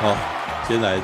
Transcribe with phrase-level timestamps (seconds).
[0.00, 0.16] 好，
[0.66, 1.00] 先来，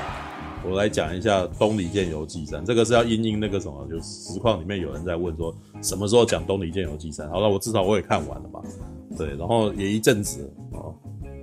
[0.68, 2.60] 我来讲一下《东里剑游记三》。
[2.66, 7.28] 这个是要因应那个什么，就是实况里面有人在问说，什么时候讲《东里剑游记三》？
[7.30, 8.60] 好了，我至少我也看完了吧。
[9.16, 10.92] 对，然后也一阵子哦，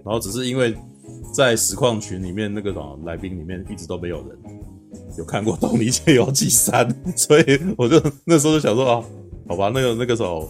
[0.04, 0.76] 然后只是因为
[1.34, 4.38] 在实况群里面那个什么来宾里面一直都没有人
[5.18, 6.86] 有看过《东里剑游记三》，
[7.18, 9.04] 所以我就那时候就想说啊，
[9.48, 10.48] 好吧，那个那个时候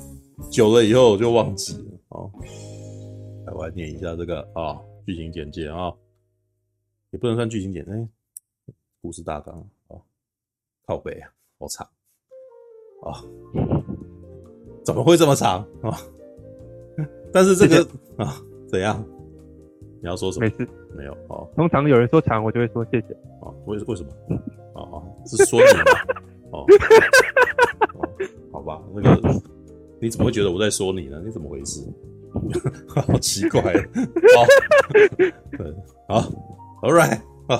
[0.52, 2.32] 久了以后我就忘记了哦。
[3.46, 5.94] 来，我来念一下这个啊剧情简介啊。
[7.12, 8.10] 也不能算剧情简单，欸，
[9.02, 9.56] 故事大纲
[9.88, 10.02] 哦，
[10.86, 11.88] 靠北啊，好长
[13.02, 13.24] 啊，
[14.84, 15.98] 怎么会这么长啊？
[17.32, 17.82] 但是这个
[18.18, 18.36] 啊，
[18.68, 19.02] 怎样？
[20.02, 20.46] 你要说什么？
[20.46, 21.50] 没事，没有哦。
[21.56, 23.14] 通常有人说长，我就会说谢谢。
[23.42, 24.12] 啊，为为什么？
[24.76, 25.84] 哦哦，是说你吗？
[26.52, 26.66] 哦，
[28.52, 29.42] 好吧，那个
[30.00, 31.22] 你怎么会觉得我在说你呢？
[31.26, 31.82] 你怎么回事？
[32.88, 34.46] 好奇怪，好，
[35.18, 35.34] 对，
[36.08, 36.32] 好。
[36.84, 37.60] All right 啊，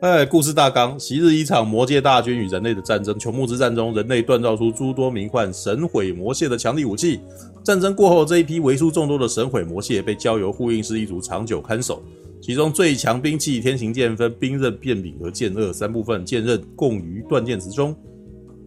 [0.00, 7.18] 哎，故事大纲：昔日一场魔界大军与人类的战争，穷木之战中，人类锻造出诸多名唤神毁魔械的强力武器。
[7.64, 12.00] 战争过后，这一批为数众多的神毁魔械被交由护印师一族长久看守。
[12.40, 17.96] 其中最强兵器天行剑分兵刃、剑柄和剑二三部分，剑刃供于断剑池中，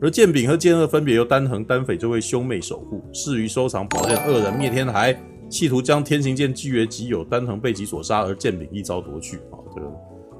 [0.01, 3.01] 而剑柄和剑腭分别由丹恒、丹斐这位兄妹守护。
[3.13, 5.17] 适于收藏宝剑二人灭天台。
[5.49, 9.37] 企图将天行剑据为己有，丹恒被其所杀，而剑柄一招夺去。
[9.37, 9.91] 啊，这个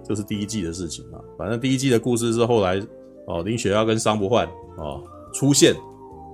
[0.03, 1.21] 这是第一季的事情啊。
[1.37, 2.77] 反正第一季的故事是后来
[3.25, 5.01] 哦，林雪要跟商不换啊
[5.33, 5.73] 出现，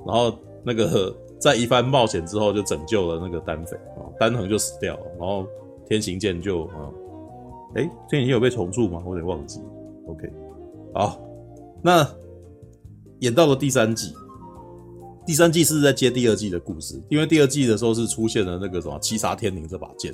[0.08, 0.36] 然后
[0.66, 5.46] 那个在一番冒险之后就拯救了那个丹斐啊，丹恒就死掉了，然后
[5.88, 6.90] 天行剑就啊，
[7.76, 9.04] 诶，天行剑有被重铸吗？
[9.06, 9.62] 我有点忘记。
[10.08, 10.34] OK，
[10.96, 11.20] 好，
[11.84, 12.04] 那
[13.24, 14.14] 演到了第三季。
[15.26, 20.14] 第三季是在接第二季的故事，因为第二季的时候是出现了那个什么七杀天灵这把剑，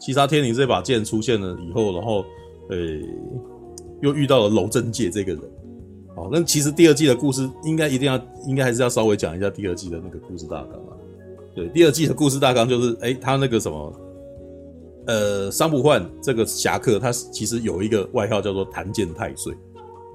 [0.00, 2.24] 七杀天灵这把剑出现了以后，然后
[2.70, 2.76] 呃
[4.02, 5.42] 又遇到了楼正介这个人，
[6.14, 10.94] 好，那其实第二季的故事应该一定要应该还是要稍微讲一下第二季的那个故事大纲啊。
[11.52, 13.92] 对，第二季的故事大纲就是，诶、他那个什么，
[15.06, 19.52] 呃，商不换这个侠客，他其实有一个外号叫做檀剑太岁，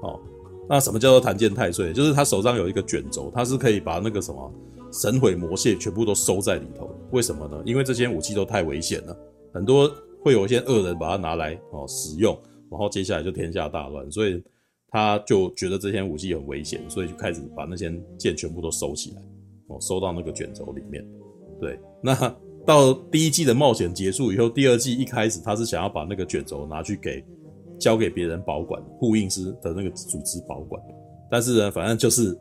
[0.00, 0.18] 哦。
[0.68, 1.92] 那什么叫做檀剑太岁？
[1.92, 4.52] 就是他手上有一个卷轴，他是可以把那个什么
[4.92, 6.88] 神毁魔械全部都收在里头。
[7.10, 7.60] 为什么呢？
[7.66, 9.16] 因为这些武器都太危险了，
[9.52, 9.92] 很多
[10.22, 12.38] 会有一些恶人把它拿来哦使用，
[12.70, 14.10] 然后接下来就天下大乱。
[14.10, 14.42] 所以
[14.88, 19.22] 他就觉得这些武器很危险，所以就开始把那些剑全部都收起来，
[19.66, 21.04] 哦，收到那个卷轴里面。
[21.60, 22.34] 对，那
[22.64, 27.22] 到第一季的冒险结束以后，第二季一开始他是想要把那个卷轴拿去给。
[27.78, 30.80] 交给别人保管，护印师的那个组织保管，
[31.30, 32.38] 但是呢，反正就是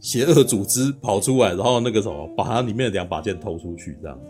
[0.00, 4.20] 邪恶组织跑出来，然后那个什么，把它里面的两把剑偷出去，这样，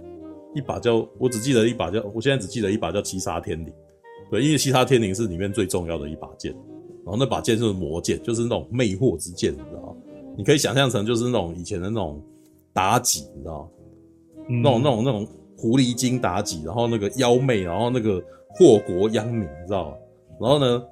[0.55, 3.73] 一把叫，我只记得一把叫，我现在只记得一把叫七杀天灵，
[4.31, 6.53] 对，因为七杀天灵是里面最重要的一把剑，
[7.05, 9.97] 然后那把剑就是魔剑，就是那种魅惑之剑，你知道吗？
[10.37, 12.23] 你可以想象成就是那种以前的那种
[12.73, 13.69] 妲己，你知道吗？
[14.49, 18.23] 那种那种那种狐狸精妲己，然后那个妖媚，然后那个。
[18.59, 19.97] 祸国殃民，你知道吗？
[20.41, 20.83] 然后呢，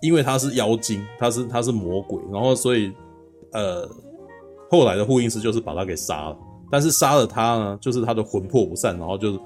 [0.00, 2.92] 因为他是妖精，他是他是魔鬼，然后所以，
[3.52, 3.88] 呃，
[4.70, 6.38] 后来的护印师就是把他给杀了。
[6.70, 9.40] 但是杀了他呢，就是他的魂魄不散，然后就是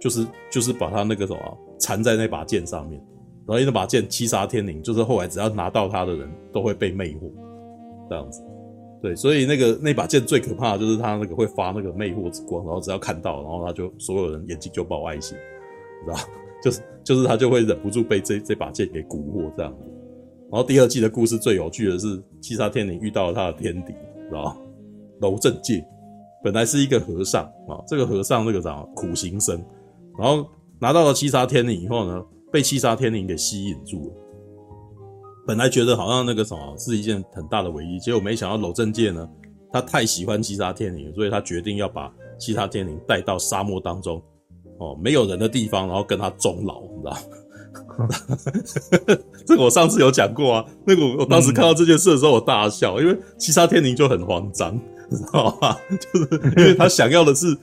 [0.00, 2.98] 就是就是把他那个什么缠在那把剑上面。
[3.46, 7.30] 然后那把剑七杀天灵，就是后来只要拿到他的人都会被魅惑，
[8.08, 8.42] 这样子。
[9.00, 15.36] 对，所以那个那把剑最可怕的就是他那个会发那个魅惑之光，然后只要看到，然后他就所有人眼睛就爆爱心，
[16.04, 16.28] 你知道。
[16.66, 19.84] 就是就是他就会忍不住被这这把剑给蛊惑这样子，
[20.50, 23.92] 然后第二季的故事最有趣的是七杀天灵遇到了他的天敌，
[24.28, 24.56] 知道吧？
[25.20, 25.86] 楼正介
[26.42, 29.64] 本来是一个和尚啊，这个和尚那个啥苦行僧，
[30.18, 30.44] 然后
[30.80, 34.14] 拿到了七杀天灵以后呢，被七杀天灵给吸引住了。
[35.46, 39.30] 本来觉得好像那个什么是一件很大的危机，结果没想到楼正介呢，
[39.72, 44.20] 他太喜欢七杀天灵，所以他决定要把七杀天灵带到沙漠当中。
[44.78, 47.18] 哦，没有人的地方，然后跟他终老，你知道吗？
[49.46, 50.64] 这个我上次有讲过啊。
[50.86, 54.74] 那个我当时看到这件事的时候，我大笑，因为七杀天灵就很慌张，
[55.10, 55.76] 你知道吗？
[55.90, 57.56] 就是因为他想要的是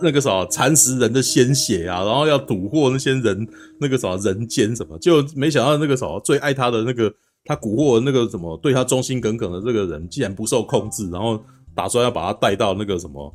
[0.00, 3.48] 那个什么蚕食人的鲜血啊，然后要蛊惑那些人，
[3.80, 7.12] 那个什么人间什么，就没想到那个什么最爱他的那个
[7.44, 11.42] 他蛊惑那个什么对他忠心耿耿的这个人，竟然不受控制，然后
[11.74, 13.34] 打算要把他带到那个什么。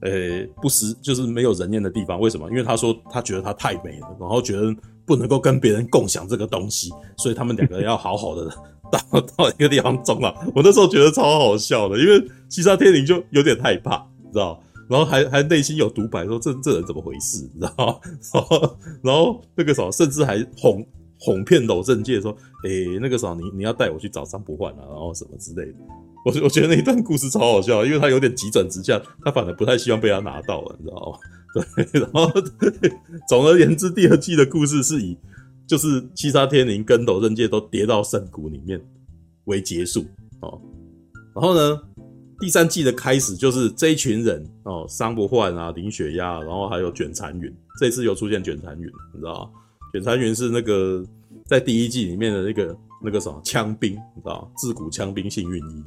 [0.00, 2.48] 呃、不实就是没有人烟的地方，为什么？
[2.50, 4.74] 因为他说他觉得他太美了，然后觉得
[5.04, 8.48] 不能够跟别人共享这个东西，所以他们两个要好好的
[8.90, 10.34] 到到一个地方终老。
[10.54, 13.96] 我那时候觉得超好笑的，因为西沙天灵就有点害怕，
[14.32, 14.62] 知道？
[14.88, 18.00] 然后还还内心有独白，说这这人怎么回事，你知道？
[18.32, 20.82] 然后然后那个什么，甚至还哄
[21.20, 22.34] 哄骗娄正界说，
[22.64, 25.78] 诶，那个什么，你你要带我去找张不换啊，然后什么之类的。
[26.28, 31.18] 我我觉得那一段故事超好笑，因为他有点急转直下，他反而不太希望被他拿到了，你知道吗？
[31.54, 32.30] 对，然后
[33.26, 35.16] 总而言之，第二季的故事是以
[35.66, 38.78] 就是七杀天灵跟娄正介都跌到圣谷里面
[39.44, 40.04] 为结束
[40.42, 40.60] 哦。
[41.34, 41.80] 然后呢，
[42.38, 47.50] 第三季的开始就是这一群人哦，桑不换啊，林雪鸭，然后还有卷残云，
[47.80, 49.50] 这次又出现卷残云，你知道吗？
[49.94, 51.02] 卷残云是那个
[51.46, 54.48] 在第一季里面的那个那个什么枪兵，你知道吗？
[54.58, 55.84] 自古枪兵幸运一。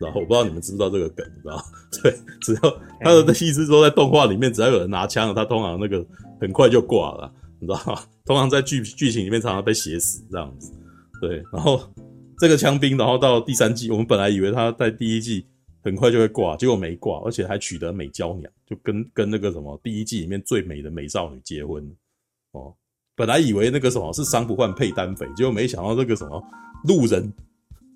[0.00, 1.64] 然后我不知道你们知不知道这个梗，你知道？
[2.02, 6.04] 对，只要他的意思说在动画里面，只要有人拿枪了，他通常那个
[6.40, 8.00] 很快就挂了，你知道吗？
[8.24, 10.72] 通常在剧剧情里面常常被写死这样子。
[11.20, 11.80] 对，然后
[12.38, 15.44] 这个枪兵，然后到第三季，我们本来以为他在第一季
[15.82, 21.84] 很快就会挂，结果没挂，而且还取得美娇娘，就跟跟那个什么第一季里面最美的美少女结婚
[22.52, 22.72] 哦。
[23.16, 26.40] 本来以为那个什么是伤不换配单匪，结果没想到这个什么
[26.84, 27.32] 路人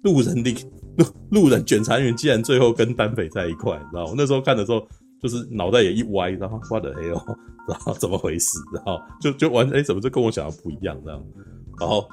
[0.03, 0.55] 路人的。
[0.99, 1.07] 路
[1.43, 4.05] 路人卷残云竟然最后跟单匪在一块，知道？
[4.05, 4.87] 我那时候看的时候，
[5.23, 8.59] 就是脑袋也一歪，然后发的黑哦， 然后怎么回事？
[8.75, 10.95] 然后就就完，哎、欸，怎么就跟我想的不一样？
[11.03, 11.25] 这样。
[11.81, 12.07] 然后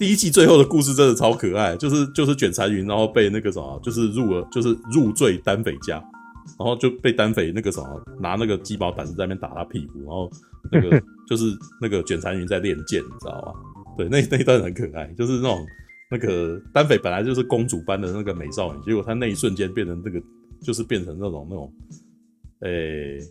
[0.00, 5.98] 第一季最后的故事真的超可爱，就是就是卷残云，然后被那个什么，就是入了，就是入赘单匪家，
[6.58, 10.28] 然后就被单匪那个什么拿那个鸡毛掸子在那边打他屁股，然后
[10.72, 13.94] 那个 就是那个卷残云在练剑，你知道吗？
[13.96, 15.64] 对，那那一段很可爱，就是那种。
[16.16, 20.22] 那个丹匪本来就是公主般的那个美少女，结果她那一瞬间变成那个，
[20.62, 21.72] 就是变成那种那种，
[22.60, 23.26] 诶、欸，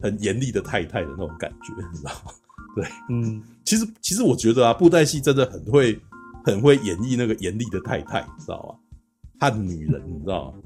[0.00, 2.32] 很严厉的太太的那种感觉，你知道吗？
[2.74, 5.98] 对，嗯，其实其实我觉得啊，布袋戏真的很会
[6.44, 8.96] 很会演绎那个严厉的太太，你知道吗？
[9.38, 10.58] 汉女人，你知道吗？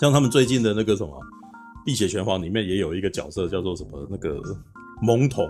[0.00, 1.10] 像他们最近的那个什么
[1.84, 4.40] 《碧血拳皇》里面也有一个角色叫做什么那个
[5.02, 5.46] 萌童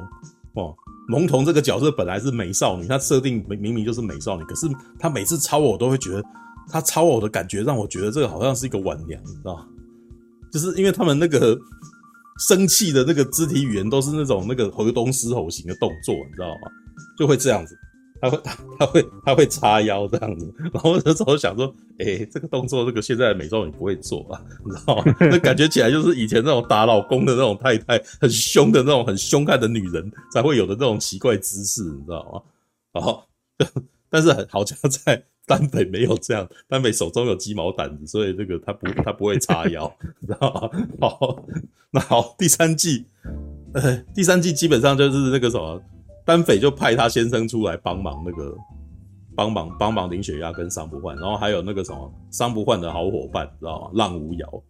[0.54, 0.74] 哦。
[1.06, 4.66] 萌童这个角色本来是美少女，她设定明明明就是美少女，可是
[4.98, 6.22] 她每次超我，都会觉得
[6.70, 9.66] 她超我的感觉让我觉得这个好像是一个晚娘，你知道？
[10.50, 11.58] 就是因为他们那个
[12.48, 16.70] 生气的那个肢体语言都是那种那个河东狮吼型的动作，你知道吗？
[17.18, 17.76] 就会这样子。
[18.24, 18.40] 他会，
[18.78, 21.66] 他会，他会叉腰这样子，然后那时候想说，
[21.98, 25.04] 诶、欸，这个动作，这个现在的美少女不会做啊，你知道吗？
[25.20, 32.42] 那感觉起来就是以前那种打老公的那种太太，很凶的那种很凶悍的女人才会有的那种奇怪姿势，你知道吗？
[32.92, 33.22] 然后，
[34.08, 40.70] 但是很好像在丹北没有这样，丹北手中有鸡毛掸子，所以这个他不，他不会叉腰， 你知道
[41.00, 41.08] 吗？
[41.08, 41.44] 好，
[41.90, 43.04] 那好，第三季，
[43.74, 45.82] 呃，第三季基本上就是那个什么。
[46.24, 48.56] 丹匪就派他先生出来帮忙，那个
[49.36, 53.90] 帮忙帮忙林雪鸭跟桑不换，然后还有那个什么桑不换的好伙伴，知道吗？
[53.94, 54.62] 浪无瑶，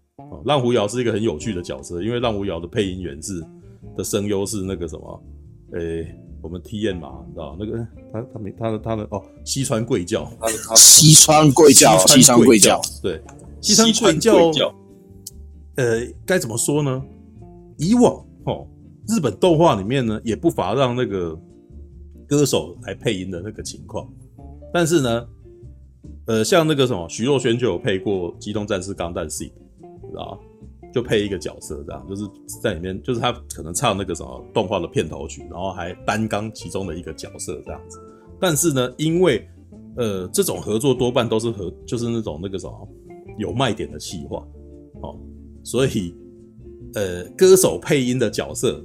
[0.45, 3.45] 浪无瑶是一个很有趣的角色，因为浪无瑶的配音员是
[3.97, 5.23] 的声优是那个什么，
[5.75, 7.79] 诶、欸，我们 T N 嘛，你知道那个
[8.13, 10.29] 他他没他的他的哦，西川贵教，
[10.75, 13.23] 西川贵教，西川贵教，对，
[13.61, 14.75] 西川贵教，
[15.77, 17.03] 呃，该怎么说呢？
[17.79, 18.15] 以往
[18.47, 18.67] 哦。
[19.09, 21.39] 日本动画里面呢，也不乏让那个
[22.27, 24.09] 歌手来配音的那个情况，
[24.73, 25.27] 但是呢，
[26.27, 29.45] 呃，像那个什么徐若瑄就有配过《机动战士钢弹 C》，
[30.09, 30.41] 知道
[30.93, 32.23] 就配一个角色，这样就是
[32.63, 38.01] 在里面，就是他可能唱那个什么动画的片头曲，然后还担纲其中的一个角色这样子。
[38.41, 39.47] 但是呢，因为
[39.97, 42.89] 呃这种合作多半都是和就是那种那个什么
[43.39, 44.39] 有卖点的企划，
[45.03, 45.19] 哦，
[45.63, 46.17] 所以。
[46.95, 48.83] 呃，歌手配音的角色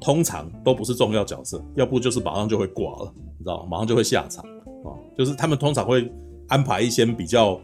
[0.00, 3.68] 通常都不是重要角色，要不就是马上就会挂了，你知道吗？
[3.70, 4.44] 马上就会下场
[4.84, 4.92] 啊。
[5.16, 6.10] 就是他们通常会
[6.48, 7.60] 安排一些比较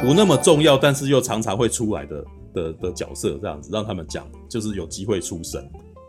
[0.00, 5.60] 不那么重要，但是又常常会出来的的的角色，这样子让他们讲，就是有机会出声。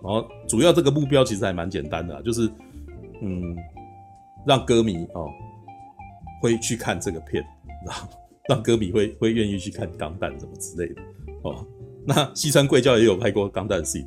[0.03, 2.49] 然后主要这个目标其实还蛮简单的，就是
[3.21, 3.55] 嗯，
[4.45, 5.27] 让歌迷哦
[6.41, 7.43] 会去看这个片，
[7.85, 8.07] 然后
[8.47, 11.01] 让歌迷会会愿意去看钢弹什么之类的
[11.41, 11.65] 哦。
[12.07, 13.99] 那西川贵教也有拍过《钢弹 C》，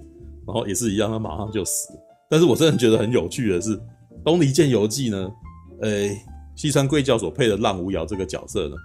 [0.46, 1.92] 然后也是一样，他马上就死。
[2.30, 3.76] 但是我真的觉得很有趣的是，
[4.24, 5.30] 《东离剑游记》呢，
[5.82, 6.08] 呃，
[6.56, 8.76] 西川贵教所配的浪无瑶这个角色呢，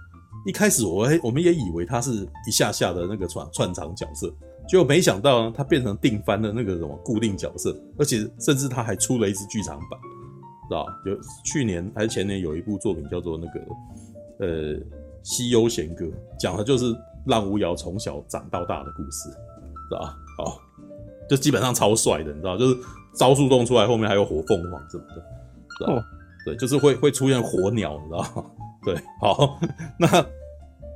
[0.44, 4.30] 一开始我我们也以为他是一下下的那个串串场角色，
[4.68, 9.98] 结果没想到呢，他变成定番的那个什么固定角色，而且甚至他还出了一支剧场版，
[10.68, 14.74] 知道有去年还是前年有一部作品叫做那个呃
[15.22, 16.04] 《西游弦歌》，
[16.38, 16.94] 讲的就是。
[17.26, 20.16] 浪无瑶从小长到大的故事，知道吧？
[20.38, 20.52] 哦，
[21.28, 22.76] 就基本上超帅的，你知道，就是
[23.14, 25.14] 招数动出来，后面还有火凤凰什么的，
[25.78, 26.04] 知道吧？
[26.44, 28.44] 对，就是会会出现火鸟，你知道吗？
[28.84, 29.58] 对，好，
[29.98, 30.06] 那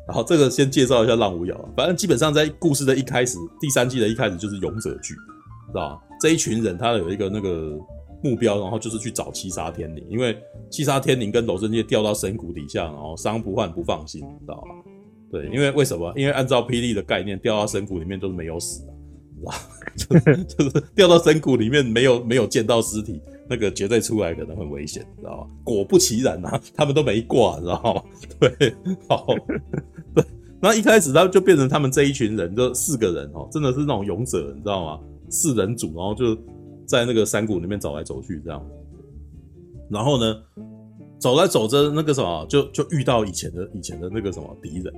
[0.07, 6.03] 然后这个先介绍一下浪无瑶，反正基本上在故事的一开始，第三季的一开始就是勇者剧，知道吧？
[6.21, 7.77] 这一群人他有一个那个
[8.23, 14.69] 目标，然后就是去找七杀天灵，因为七杀天灵跟娄正介掉到深谷底下，然后伤不换不放心，知道吧？
[15.31, 16.13] 对，因为为什么？
[16.17, 18.93] 因为按照霹雳的概念，掉到深谷里面都是没有死的，
[19.37, 20.45] 知道吧？
[20.49, 23.21] 就是掉到深谷里面没有没有见到尸体。
[23.53, 25.47] 那个绝对出来可能很危险，知道吗？
[25.65, 28.03] 果不其然啊，他们都没挂，知道吗？
[28.39, 28.73] 对，
[29.09, 29.27] 好，
[30.15, 30.25] 对，
[30.61, 35.01] 然后一开始他就变成他们这一群人，就四个人哦，真的是那种勇者，你知道吗？
[35.29, 36.37] 四人组，然后就
[36.87, 38.65] 在那个山谷里面走来走去这样。
[39.91, 40.41] 然后呢，
[41.19, 44.95] 走来走着，那个什么，就就遇到以前的以前的那个什么敌人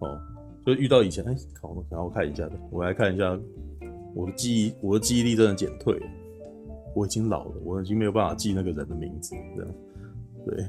[0.00, 0.20] 哦，
[0.66, 3.38] 就遇到以前，哎，好，然后我看一下的，我来看一下
[4.14, 6.06] 我的记忆，我的记忆力真的减退了。
[6.92, 9.36] 我已经老了，我已经没有办法记那个人的名字。
[9.56, 9.74] 这样，
[10.44, 10.68] 对，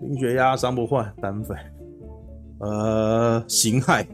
[0.00, 1.56] 冰雪鸭伤不换单飞，
[2.60, 4.06] 呃，形骸，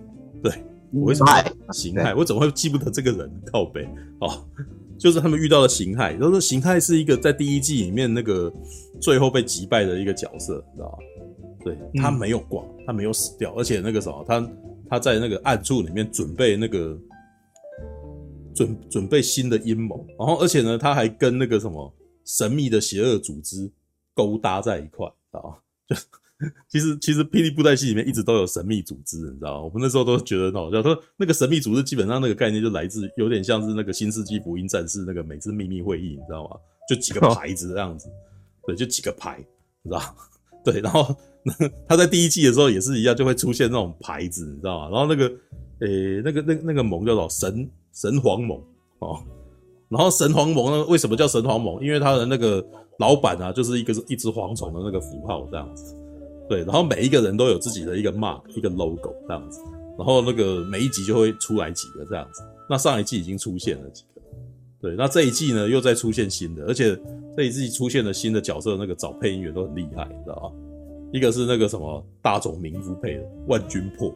[0.42, 0.50] 对，
[0.92, 1.30] 我为什么
[1.72, 2.16] 形骸？
[2.16, 3.30] 我怎么会记不得这个人？
[3.52, 3.86] 靠背，
[4.20, 4.30] 哦，
[4.98, 8.50] 就是他们遇到的形骸，就是形骸是一个在第一季里面那个
[8.98, 10.98] 最后被击败的一个角色，你知道吧？
[11.64, 14.50] 对，他没有挂，他没有死掉，而且那个什么，他
[14.90, 16.98] 他在那个暗处里面准备那个。
[18.54, 21.90] 准准备新的阴谋，然后而且呢，他还跟那个什么
[22.26, 23.72] 神秘的邪恶组织
[24.12, 25.56] 勾搭在一块，知道吗？
[25.88, 25.96] 就
[26.68, 29.60] 其实 其实霹雳布袋戏里面一直都有神秘组织，你知道吗？
[29.62, 36.56] 我们那时候都觉得很好笑，说那个神秘组织基本上那个概念就来自有点像是那个新世纪福音战士那个每次秘密会议，你知道吗？
[36.86, 38.06] 就几个牌子这样子，
[38.66, 39.38] 对，就几个牌，
[39.80, 40.14] 你知道吗？
[40.62, 44.90] 对，然后那 他在第一季的时候也是一样，就会出现那种牌子，你知道吗？
[44.90, 45.26] 然后那个
[45.80, 47.68] 诶、那个那那个盟叫做神。
[47.94, 48.58] 神皇盟
[49.00, 49.22] 哦，
[49.90, 50.86] 然后神皇盟呢？
[50.86, 51.78] 为什么叫神皇盟？
[51.84, 52.66] 因为他的那个
[52.98, 55.94] 老板啊，就是一个一只蝗虫的那个符号这样子。
[56.48, 59.60] 对，然后每一个人都有自己的一个 mark，一个 logo 这样子。
[59.98, 62.42] 然后那个每一集就会出来几个这样子。
[62.66, 64.22] 那上一季已经出现了几个，
[64.80, 66.98] 对，那这一季呢又再出现新的，而且
[67.36, 70.71] 这一季出现了新的角色，那个找配音员都很厉害，你知道吗？
[71.12, 74.08] 一个是那个什么大冢明夫配的万军破，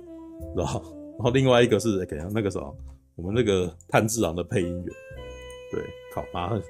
[0.54, 0.80] 知道吗？
[1.18, 2.30] 然后另外一个是怎样？
[2.34, 2.74] 那个什么？
[3.16, 4.86] 我们那个炭治郎的配音员，
[5.72, 6.60] 对，靠，马上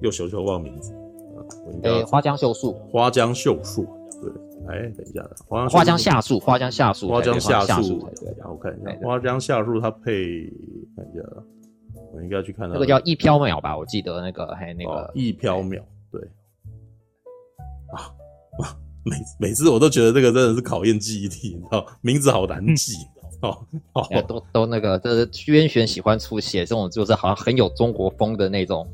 [0.00, 0.94] 又求求忘名字
[1.36, 1.44] 啊！
[1.82, 3.84] 哎、欸，花江秀树，花江秀树，
[4.22, 4.32] 对，
[4.66, 10.50] 哎、欸，等一下，花江花江夏树，花江夏树，花江夏树，对，然后我看一下，花江夏树他配，
[10.96, 11.22] 看一下，
[12.14, 16.22] 我应该去看他那个叫一飘渺吧，我记得那个还有那个一飘渺，对，
[17.92, 18.08] 啊
[18.58, 22.94] 啊，每每次我都觉得这个真的是考验记忆力，你知道，名字好难记。
[22.94, 23.56] 嗯哦
[23.94, 28.86] 哦， 都都那个，就是虚渊玄喜欢出写这种，就是好像很有中国风的那种，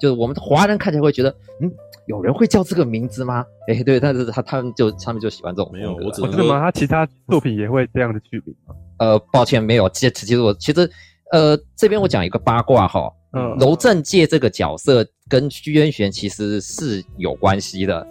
[0.00, 1.28] 就是我们华人看起来会觉得，
[1.60, 1.70] 嗯，
[2.06, 3.44] 有人会叫这个名字吗？
[3.68, 5.86] 哎、欸，对，但是他他们就他们就喜欢这种风格。
[5.86, 6.60] 没有，我只是吗？
[6.60, 8.74] 他其他作品也会这样的区别吗？
[9.00, 9.86] 呃，抱歉，没有。
[9.90, 10.90] 其实其实我其实
[11.32, 18.06] 呃这边我讲一个八卦哈，嗯，娄正介这个角色跟屈渊玄其实是有关系的，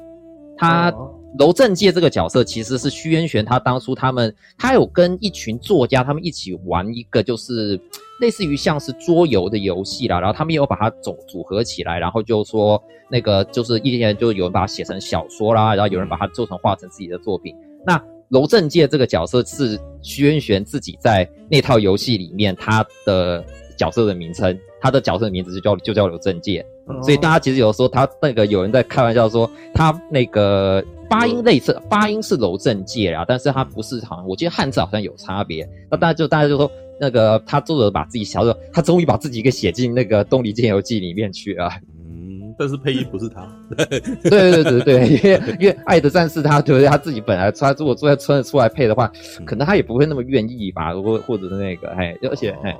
[0.55, 0.89] 他。
[0.91, 7.79] 嗯娄正介这个角色其实是虚渊玄，他当初他们他有跟一群作家他们一起玩一个就是
[8.21, 17.55] 类似于像是桌游的游戏啦，然后他们也有把它组组合起来，然后就说那个就是一些人就有人把它写成小说啦，然后有人把它做成画成自己的作品。
[17.83, 17.99] 那
[18.29, 23.43] 楼正介这个角色是虚渊玄自己在那套游戏里面他的
[23.75, 26.63] 角色的名称，他的角色的名字就叫就叫娄正介，
[27.01, 30.83] 所以大家其实有时候他那个有人在开玩笑说他那个。
[31.13, 35.67] 发音类似，发音是娄正介啊，但是他不是，好像我记得汉字好像有差别。
[35.89, 41.69] 那大家就大家就说，那个他作者把自己小的，他终于把自己给写进那个《东离剑游记》里面去了。
[41.95, 43.47] 嗯，但是配音不是他。
[43.75, 46.87] 对对对对对，因为因为爱的战士他对不对？
[46.89, 49.11] 他自己本来他如果坐在村子出来配的话，
[49.45, 52.75] 可能他也不会那么愿意吧，或或者是那个，哎，而且哎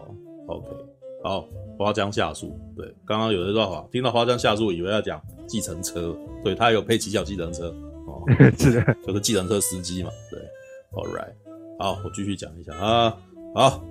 [0.48, 0.68] ，OK，
[1.24, 1.46] 好，
[1.78, 7.74] 花江夏树，对，刚刚有人说话，听到花江夏树以为要讲计程车，对他有配骑小计程车。
[8.58, 10.10] 是的，就是计程车司机嘛。
[10.30, 10.40] 对
[10.92, 11.34] ，All right，
[11.80, 13.18] 好，我继续讲一下啊。
[13.56, 13.84] 好，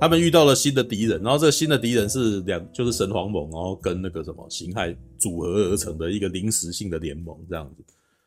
[0.00, 7.84] 他们遇到了新的敌人，然后这个新的敌人是两，就是神皇盟，然后跟那个什么形骸组合而成的一个临时性的联盟这样子。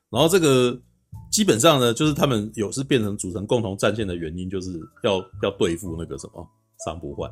[0.09, 0.79] 然后这个
[1.31, 4.71] 基本上呢，就是他们有是变成组成共同战线的原因，就是
[5.03, 6.47] 要要对付那个什么
[6.85, 7.29] 三不换，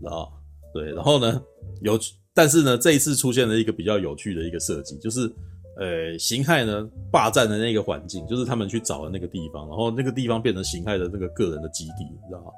[0.00, 0.32] 然后
[0.72, 1.42] 对，然后呢
[1.82, 1.98] 有，
[2.34, 5.30] 但是呢这一次出现了一个比较有趣的一个设计，就是。
[5.78, 12.50] 呃，形骸呢霸占的那个环境，就是他们去找的那个地方，然后那个地方变成形骸的那个个人的基地，你知道吗？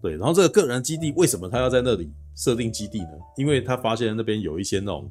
[0.00, 3.10] 对，然后这个个人基地为什么他要在那里设定基地呢？
[3.36, 5.10] 因为他发现那边有一些那种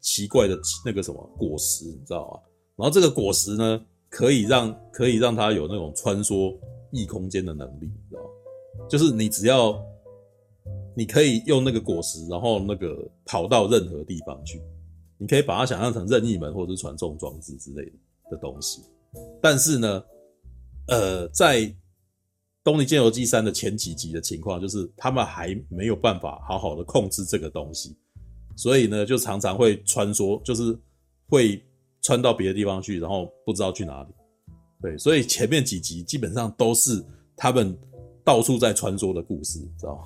[0.00, 2.40] 奇怪的那个什么果实，你知道吗？
[2.76, 6.56] 然后这个果实呢，可以让可以让他有那种穿梭
[6.90, 8.28] 异空间的能力，你知道吗？
[8.88, 9.80] 就是你只要
[10.96, 14.60] 你可以用那个果实，然后那个跑到任何地方去，
[15.18, 17.84] 你可以把它想象成任意门或者是传送装置之类
[18.30, 18.82] 的东西。
[19.40, 20.04] 但是呢，
[20.88, 21.60] 呃，在
[22.64, 27.96] 《东尼剑游纪三》的前几集的情况，就是他们还没有办法好好的控制这个东西，
[28.56, 30.76] 所以呢，就常常会穿梭，就是
[31.28, 31.62] 会
[32.02, 34.08] 穿到别的地方去，然后不知道去哪里。
[34.82, 37.04] 对，所以前面几集基本上都是
[37.36, 37.76] 他们
[38.24, 40.02] 到处在穿梭的故事，知道吗？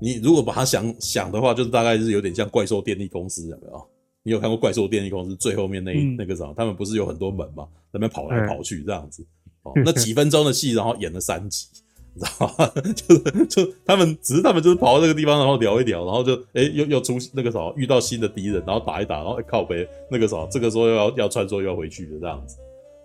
[0.00, 3.90] 你如果把它想想的话，就是大概是有点像怪兽电力公司，有没有？
[4.22, 6.52] 你有看过怪兽电力公司最后面那、嗯、那个什么？
[6.56, 7.66] 他们不是有很多门嘛？
[7.90, 9.26] 那边跑来跑去这样子。
[9.62, 11.66] 哦，那几分钟的戏，然后演了三集，
[12.14, 12.66] 你知道吗？
[12.94, 22.56] 就是就他们只是他们就是跑到那个地方，然后聊一聊，然后就哎、欸、又又出那个什么遇到新的敌人，然后打一打，然后、欸、靠北那个什么，这个时候又要要穿梭又要回去的这样子。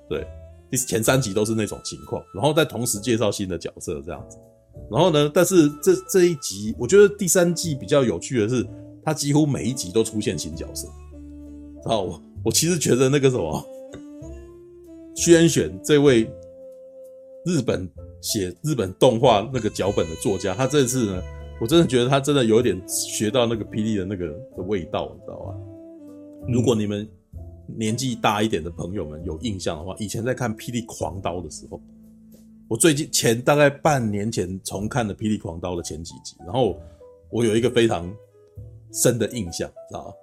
[0.10, 0.26] 对，
[0.70, 4.38] 第前三集都是那种情况，然后再同时介绍新的角色这样子。
[4.92, 8.66] 然后呢，但是这这一集我觉得第三季比较有趣的是，
[9.04, 10.88] 它几乎每一集都出现新角色。
[11.86, 13.64] 好，我我其实觉得那个什么，
[15.16, 16.24] 虚渊玄这位
[17.46, 17.88] 日本
[18.22, 21.22] 写日本动画那个脚本的作家，他这次呢，
[21.62, 25.54] 我真的觉得他真的有点学到那个霹雳的那个的味道，你知道吧？
[26.48, 27.08] 如果你们
[27.68, 31.80] 年纪大一点的朋友们有印象的话，以前在看《霹雳狂刀》的时候，
[32.68, 36.76] 我最近前大概半年前重看了《霹雳狂刀》的前几集，然后
[37.30, 38.12] 我有一个非常
[38.92, 40.14] 深的印象，知道吧？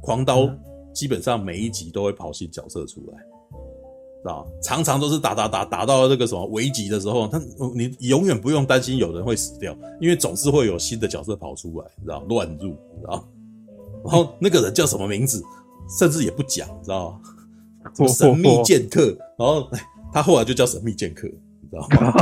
[0.00, 0.48] 狂刀。
[0.98, 3.18] 基本上每一集都会跑新角色出来，
[4.20, 7.40] 知道常常都是打打打打到那个什么危急的时候，他
[7.72, 13.24] 你永远不用担心有人会死掉，因为总是会有新的角色跑出来，你知道乱入，你知道
[14.02, 15.40] 然后那个人叫什么名字，
[16.00, 17.20] 甚至也不讲，你知道吗？
[17.94, 19.70] 什么神秘剑客，然后
[20.12, 22.12] 他后来就叫神秘剑客，你知道吗？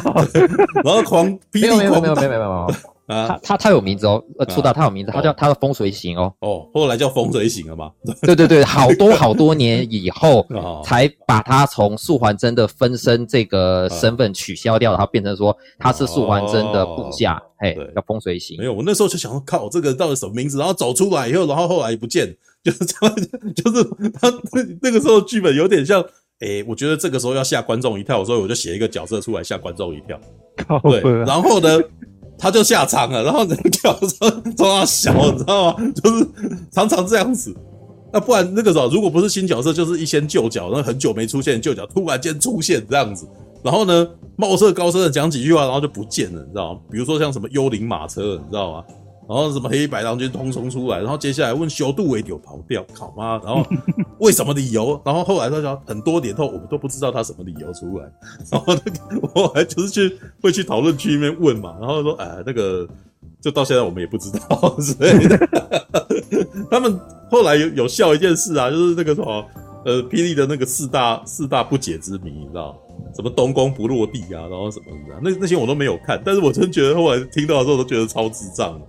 [0.84, 2.68] 然后狂霹雳狂刀。
[3.06, 6.32] 啊，他他他有名字哦，呃，出道他有名字，他叫他的风水行哦。
[6.40, 7.90] 哦，后来叫风水行了吗？
[8.22, 10.46] 对对对，好多好多年以后，
[10.84, 18.58] 才把他从素还真的分身这个身份取消掉，然后变成说他是素还真的部下，嘿，叫风水行。
[18.58, 20.58] 没有，我那时候就想说，靠，这个到底什么名字？
[20.58, 23.16] 然后走出来以后，然后后来也不见，就是这样，
[23.54, 26.04] 就是他那那个时候剧本有点像，
[26.40, 30.18] 诶，我觉得这个时候要吓观众一跳，所以我就写一个角色出来吓观众一跳。
[30.82, 31.78] 对，然后呢？
[32.38, 35.76] 他就下场了，然后人跳说说他小，你知道吗？
[36.02, 36.28] 就是
[36.70, 37.54] 常常这样子。
[38.12, 43.26] 那不然那个时候，如果不是新角色，就是一些旧角，那很久没出现旧角突然间出现这样子，
[43.62, 46.80] 然后呢，貌似高深的讲几句话，然后就不见了，你知道吗？
[46.90, 48.84] 比如说像什么幽灵马车，你知道吗？
[49.28, 53.40] 然后什么黑白郎君通通出来，然后接下来问修杜为有跑掉，好吗！
[53.44, 53.66] 然后
[54.20, 55.00] 为什么理由？
[55.04, 58.04] 然后后来他说很多年后我们都不知道他什么理由出来。
[58.50, 62.88] 然后那个我还就是去会去讨论区里面问嘛，然后说哎那个
[63.40, 65.48] 就到现在我们也不知道之类的。
[66.70, 66.96] 他们
[67.28, 69.44] 后来有有笑一件事啊，就是那个什么
[69.84, 72.76] 呃霹雳的那个四大四大不解之谜，你知道
[73.14, 78.80] 什么东宫不落地啊，然后什么什么那那些我都没有看，但是我真觉得后来听到的时候都觉得超智障。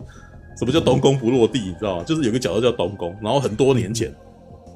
[0.58, 1.60] 什么叫东宫不落地？
[1.60, 2.04] 你知道吗？
[2.04, 4.14] 就是有个角色叫东宫，然后很多年前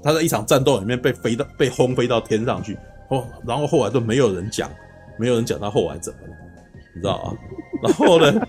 [0.04, 2.78] 他在一场战斗里面被飞到被轰飞到天上去，
[3.10, 4.70] 哦，然后后来都没有人讲，
[5.18, 6.34] 没有人讲他后来怎么了，
[6.96, 7.34] 你知道吗？
[7.82, 8.48] 然后呢，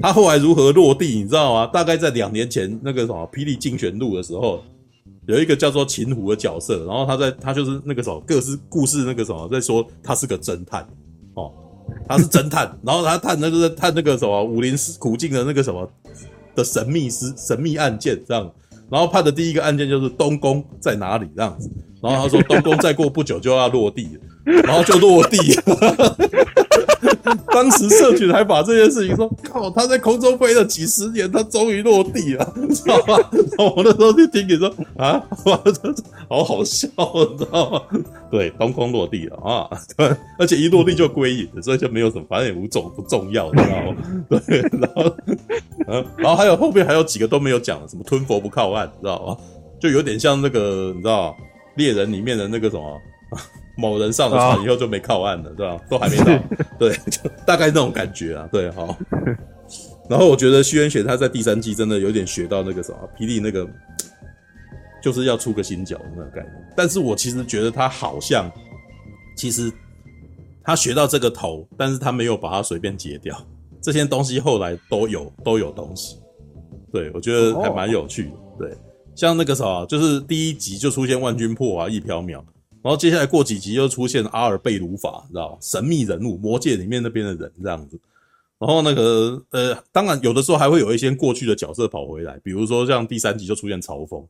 [0.00, 1.06] 他后来如何落地？
[1.16, 1.66] 你知道吗？
[1.66, 4.62] 大概在两年前那个什么《霹雳竞选录》的时候，
[5.26, 10.86] 有一个叫做秦虎的角色，然后他在他就是那个什么各式故事那个什么在说他是个侦探
[11.34, 11.52] 哦，
[12.08, 15.90] 他是侦探，然后他探那个探那个什么武林苦境的那个什么。
[16.54, 18.50] 的神秘事、神秘案件这样，
[18.90, 21.70] 然后判的第一个案件就是东宫在哪里这样子，
[22.02, 26.16] 然后他说东宫再过不久就要落地，然后就落地了。
[27.52, 33.18] 当时社群还把这件事情说：“靠，他在空中飞了几十年，他终于落地了， 知道吗？”
[33.56, 35.94] 然后我那时候就听你说：“啊，哇，这
[36.28, 36.88] 好好笑，
[37.30, 37.82] 你知道吗？”
[38.30, 40.06] 对，东空落地了啊，对，
[40.38, 43.96] 而且一落地就归隐，所以就没有什么，反正也无重不重要，你知道吗？
[44.46, 45.16] 对，然后，
[45.88, 49.36] 嗯，然后还有后面还有几个都没有讲，什么吞佛不靠岸，你知道吗？
[49.80, 51.36] 就有点像那个，你知道
[51.76, 52.98] 猎人里面的那个什么。
[53.76, 55.80] 某人上了船以后就没靠岸了，对吧？
[55.88, 56.24] 都还没到，
[56.78, 58.96] 对，就大概那种感觉啊，对，好。
[60.10, 63.66] 然后我觉得虚渊雪他在第三季真的有点学到那个什么霹雳那个，
[65.02, 66.52] 就是要出个新角的那个概念。
[66.76, 68.50] 但是我其实觉得他好像，
[69.36, 69.72] 其实
[70.62, 73.40] 他学到这个头，但是他没有把它随便截掉。
[73.80, 76.18] 这些东西后来都有都有东西，
[76.92, 78.30] 对，我觉得还蛮有趣的。
[78.58, 78.76] 对，
[79.14, 82.40] 像那个什么，就是第一集就出现万军破啊，一飘渺。
[82.82, 85.56] 然后接下来过几集又出现阿尔贝鲁法，你知道？
[85.60, 87.98] 神秘人物，魔界里面那边的人这样子。
[88.58, 94.24] 然后那个呃，当然有的时候还会有一些过去的角色跑回来，比如说像第三集就出现曹峰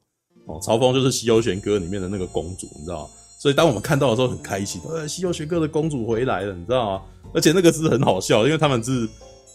[0.46, 3.10] 哦，曹峰就是《西游玄歌》里面的那个公主，你知道吗？
[3.38, 7.02] 所以当我们看到的时候很开心，呃，《西游玄歌》的公主回来了，你知道吗？
[7.34, 9.08] 而且那个是很好笑，因为他们是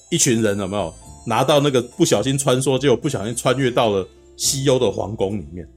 [0.09, 0.93] 一群人，有没有
[1.25, 5.67] 拿到那个不小心穿梭，结果不小心穿越到了西游的皇宫里面。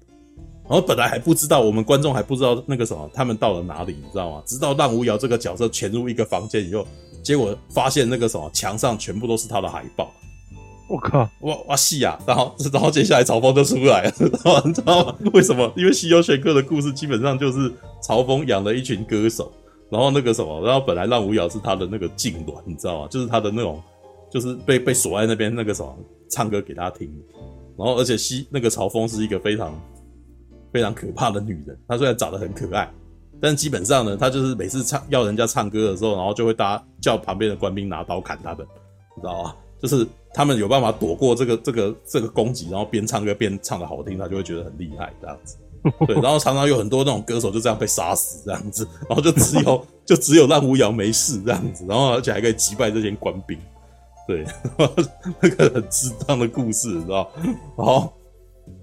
[0.71, 4.41] 然后本来还不知道，我们观众还不知道那个什么，他们到了哪里，你知道吗？
[4.47, 6.87] 直到让无瑶这个角色潜入一个房间以后，
[7.25, 10.13] 结果发现那个什么墙上全部都是他的海报。
[10.89, 11.29] 我靠！
[11.41, 12.17] 哇哇戏啊！
[12.25, 14.63] 然后然后接下来曹峰就出来了，知道吗？
[14.65, 15.17] 你知道吗？
[15.35, 15.73] 为什么？
[15.77, 19.53] 因为《西游玄歌》的故事基本上就是曹峰养了一群歌手，
[19.91, 23.09] 然后那个什么，然后本来让无瑶是他的那个痉挛，你知道吗？
[23.11, 23.83] 就是他的那种，
[24.31, 25.93] 就是被被锁在那边那个什么，
[26.31, 27.13] 唱歌给他听。
[27.77, 29.75] 然后而且西那个曹峰是一个非常。
[30.73, 32.91] 非常可怕的女人，她虽然长得很可爱，
[33.41, 38.67] 但基本上呢，她就是每次唱要人家唱歌的时候，然后就会搭叫旁边的官兵拿刀砍他们，
[39.17, 39.55] 你知道吗？
[39.81, 45.57] 就是他们有办法躲过这个这个这个攻击，然后边唱歌边唱的好听，他就会觉得很厉害这样子。
[46.07, 53.59] 对，然后常常有很多那种歌手就这样被杀死这样子，然后就只有就只有让吴瑶没事这样子，然后而且还可以击败这些官兵。
[54.29, 54.45] 对，
[55.41, 57.31] 那个很智障的故事，你知道？
[57.77, 58.13] 好。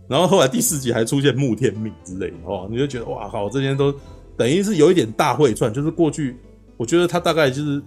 [0.07, 3.93] 然后后来第四集还出现穆天命之类的哦，你就觉得哇靠，这些都
[4.37, 6.37] 等于是有一点大会串，就是过去
[6.77, 7.81] 我觉得他大概就是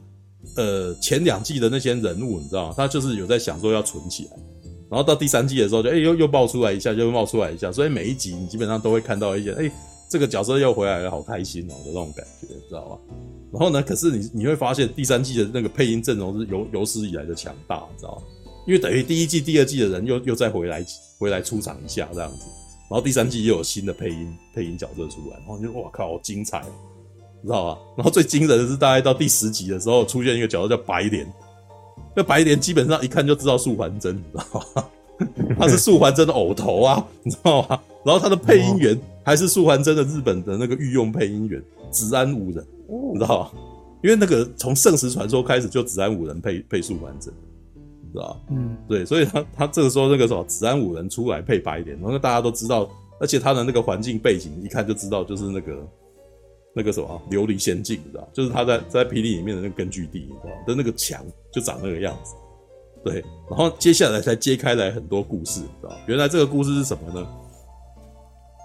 [0.56, 2.74] 呃前两季的那些人物，你知道？
[2.76, 4.37] 他就是有在想说要存起来，
[4.90, 9.70] 然后到第三季的时候就哎又又爆出来一下，就冒出来一下，所以每一集你基本上都会看到一些哎
[10.11, 12.98] 这个角色又回来了，好开心哦的那种感觉，知道吧？
[13.52, 18.22] 然后呢，可是你你会发现第三季的那个配音阵容是有有史以来的强大，你知道吗？
[18.70, 20.87] 因为等于第一季、第二季的人又又再回来
[21.18, 22.44] 回来出场一下这样子，
[22.88, 26.62] 然后第三季又有新的配音配音角色出来，然后就哇靠，好精彩，
[27.42, 27.80] 你知道吧？
[27.96, 31.26] 然后最惊人的是，大概到第十集的时候，出现一个角色叫白莲，
[32.14, 34.85] 那白莲基本上一看就知道素还真，你知道吗？
[35.59, 37.83] 他是素还真的偶头啊，你知道吗？
[38.04, 42.64] 然后他的配音员还是素还真的日本的那个御用配音员子安五人，
[43.12, 43.50] 你知道吗？
[44.04, 47.35] 因为那个从圣石传说开始就子安五人配配素还真。
[48.12, 48.37] 是吧？
[48.51, 52.88] 嗯，对，所以他他这个时候那个什么子安五人出来配白脸，然后大家都知道，
[53.20, 55.88] 而且他的那个环境背景一看就知道，就是那个
[56.75, 62.35] 那个什么琉璃仙境，你知道，就是他在在霹雳里面的那个根据地，你知道，的那个墙就长那个样子。
[63.03, 67.27] 对，然后接下来才揭开来很多故事，知道，原来这个故事是什么呢？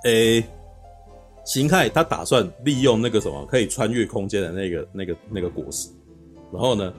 [0.03, 0.43] 诶，
[1.45, 5.89] 形骸他打算利用那个什么可以穿越空间的那个那个那个果实，
[6.51, 6.93] 然后呢？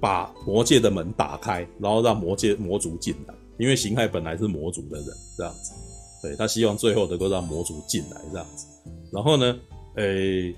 [0.00, 5.72] 把魔界的门打开，然后让魔界魔族进来，因为形骸本来是魔族的人，这样子，
[6.22, 8.66] 对，他希望最后能够让魔族进来，这样子。
[9.12, 9.58] 然后呢，
[9.96, 10.54] 诶、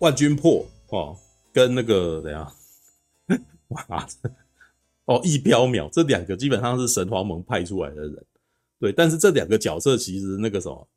[0.00, 1.16] 万军破哦，
[1.52, 2.52] 跟那个怎样？
[3.68, 4.06] 哇，
[5.06, 8.24] 哦，一飘渺这两个基本上是神皇盟派出来的人，
[8.78, 10.88] 对，但是这两个角色其实那个什么，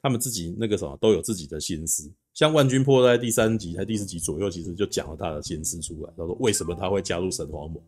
[0.00, 2.10] 他们自己那个什么都有自己的心思。
[2.34, 6.12] 像万军破在第三集才第四集左右，其实就讲了他的心思出来。
[6.16, 7.80] 他说为什么他会加入神皇盟？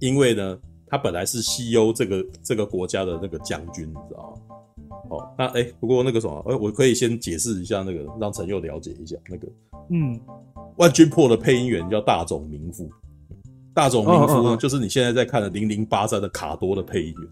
[0.00, 4.56] 因为呢，他本来是西幽这个这个国家的那个将军，你知道吗？
[5.08, 9.48] 哦，那哎、欸，不过那个什么，哎，我可以先解释一下那个，让陈佑了解一下那个。
[9.88, 10.20] 嗯，
[10.76, 12.86] 万军破的配音员叫大冢明夫，
[13.72, 17.22] 大冢明夫呢，就是你现在在看的零零八三的卡多的配音员，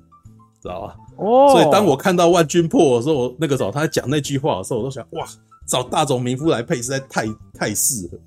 [0.62, 0.96] 知道吧？
[1.18, 5.28] 哦，所以当我看到万军破的时候，那个时候他在讲那句话的时候，我都想哇。
[5.68, 8.18] 找大冢明夫来配实在太太适合，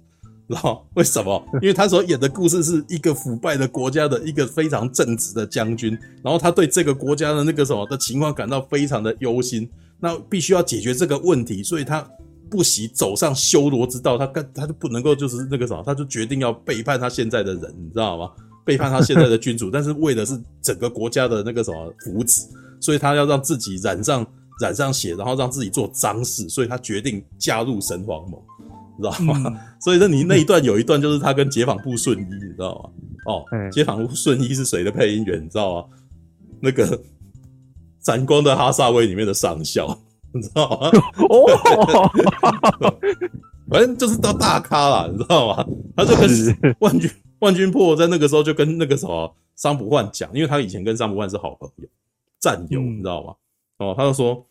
[0.47, 1.43] 然后为什么？
[1.55, 9.67] 因为他所演的故事是一个腐败的国家的一个非常正直的将军，然后他对这个国家的那个什么的情况感到非常的忧心，
[9.99, 12.07] 那必须要解决这个问题，所以他
[12.49, 18.29] 不惜走上修罗之道，他干他就不能够就是那个什么，他就决定要背叛他现在的人，你知道吗？
[18.63, 22.43] 背叛他现在的君主，但是为的是整个国家的那个什么福祉，
[22.79, 24.23] 所以他要让自己染上。
[24.59, 28.39] 染上血，然后让自己做脏事，所以他决定加入神皇盟，
[28.97, 29.43] 知道吗？
[29.47, 32.89] 嗯、 所以那你那一段有一段就是他跟解访部顺一，你知道吗？
[33.25, 35.43] 哦，嗯、解访部顺一是谁的配音员？
[35.43, 35.87] 你知道吗？
[36.59, 36.85] 那个
[37.99, 39.97] 《闪光的哈萨威》里面的上校，
[40.33, 40.89] 你知道吗？
[41.29, 42.09] 哦，
[43.69, 45.65] 反正就是到大咖了，你知道吗？
[45.95, 47.09] 他就跟万军
[47.39, 51.87] 万军破在那个时候就跟那个什么桑不焕讲，因为他以前跟桑不焕是好朋友、
[52.39, 53.33] 战友，你知道吗？
[53.81, 54.45] 哦，他就说。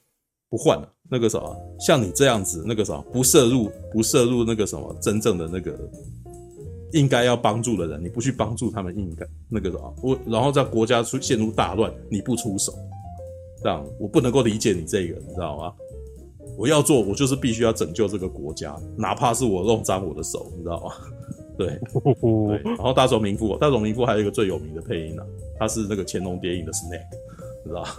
[0.51, 5.79] 不换了，那个什么，像你这样子，那个什么，不涉入不涉入那个什么真正的那个
[6.93, 12.75] 应该要帮助的人，你不去帮助他们，应该那个什么，我然后在国家出陷入大乱，你不出手，
[13.63, 15.73] 这样我不能够理解你这个，你知道吗？
[16.59, 20.93] 我要做，我就是必须要拯救这个国家，哪怕是我弄脏我的手，你知道吗？
[21.57, 21.69] 对，
[22.03, 22.63] 对。
[22.75, 25.25] 然后大冢明夫，大冢明夫还有一个最有名的配音啊，
[25.61, 27.07] 他是那个乾隆谍影的 Snake，
[27.65, 27.91] 你知道吗？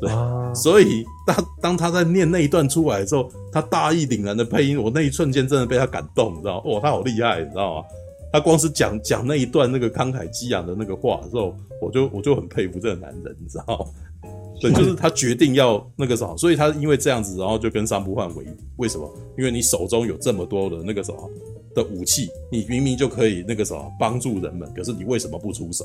[0.00, 6.62] 对，啊、所以当当他在念那一段出来的时候，他大义凛然的配音，我那一瞬间真的被他感动，你知道吗？
[6.64, 7.84] 哦，他好厉害，你知道吗？
[8.32, 14.30] 他光是讲讲那一段那个慷慨激昂的那个话的时候，我就 我就很佩服这个男人，你知道吗？
[14.60, 18.50] 对，就是他决定要那个什么，所以他因为这样子，然后就跟三不换为敌。
[18.76, 19.12] 为什么？
[19.36, 21.30] 因为你手中有这么多的那个什么
[21.74, 25.84] 的武器，你明明就可以那个什么帮助人们，可是你为什么不出手？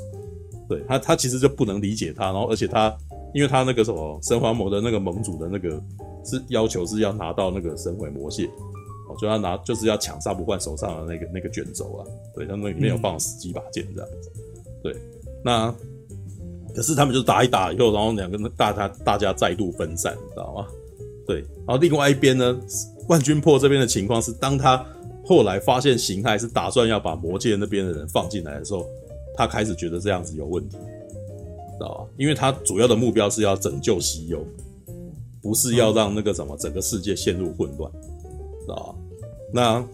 [0.69, 2.95] 对他，他其实就不能理解他，然后而且他。
[3.33, 5.81] 因为他那个什么神皇魔的那个盟主的那个
[6.23, 8.47] 是要求是要拿到那个神毁魔械，
[9.09, 14.31] 哦，就要拿就是要抢萨不换手上的那个那个卷轴啊，对，他那里面有放十几把剑这样子，
[14.83, 14.95] 对，
[15.43, 15.73] 那
[16.75, 20.67] 可是他们就打一打以后，然后两个大家大家再度分散，你知道吗？
[21.27, 22.59] 对，然后另外一边呢，
[23.07, 24.83] 万军破这边的情况是，当他
[25.25, 28.85] 后来发现形态是打算要把魔界那边的人放进来的时候，
[29.35, 30.77] 他开始觉得这样子有问题。
[31.73, 32.05] 知道吧？
[32.17, 34.45] 因为他主要的目标是要拯救西游，
[35.41, 37.91] 不是要让那个什么整个世界陷入混乱，
[38.61, 38.95] 知道吧？
[39.53, 39.85] 那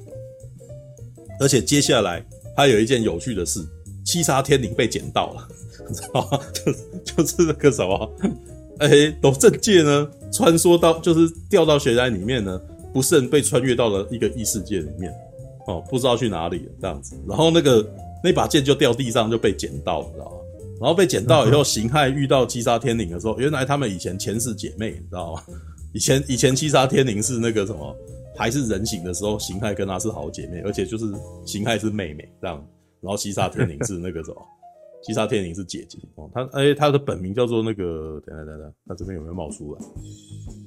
[1.39, 3.65] 而且接下来还有一件有趣的事，
[4.05, 5.47] 七杀天灵被捡到了，
[5.93, 6.39] 知道吗？
[6.53, 6.71] 就
[7.03, 8.11] 就是那个什么，
[8.79, 12.61] 哎、欸，斗阵界呢，穿梭到就是掉到悬崖里面呢，
[12.93, 15.13] 不慎被穿越到了一个异世界里面，
[15.67, 17.85] 哦，不知道去哪里了这样子，然后那个
[18.23, 20.37] 那把剑就掉地上就被捡到了，知道吗？
[20.79, 25.43] 然后被捡到以后，形骸遇到七杀天灵的时候，原来他们以前前世姐妹，你知道吗？
[25.93, 27.95] 以前以前七杀天灵是那个什么，
[28.37, 31.05] 还是人形的时候，形骸跟她是好姐妹，而且就是
[31.45, 32.63] 形骸是妹妹这样。
[33.01, 34.41] 然后七杀天灵是那个什么，
[35.03, 36.29] 七杀天灵是姐姐哦。
[36.33, 39.81] 她哎，他的本名叫做那个，等等等等，她这边有没有冒出来？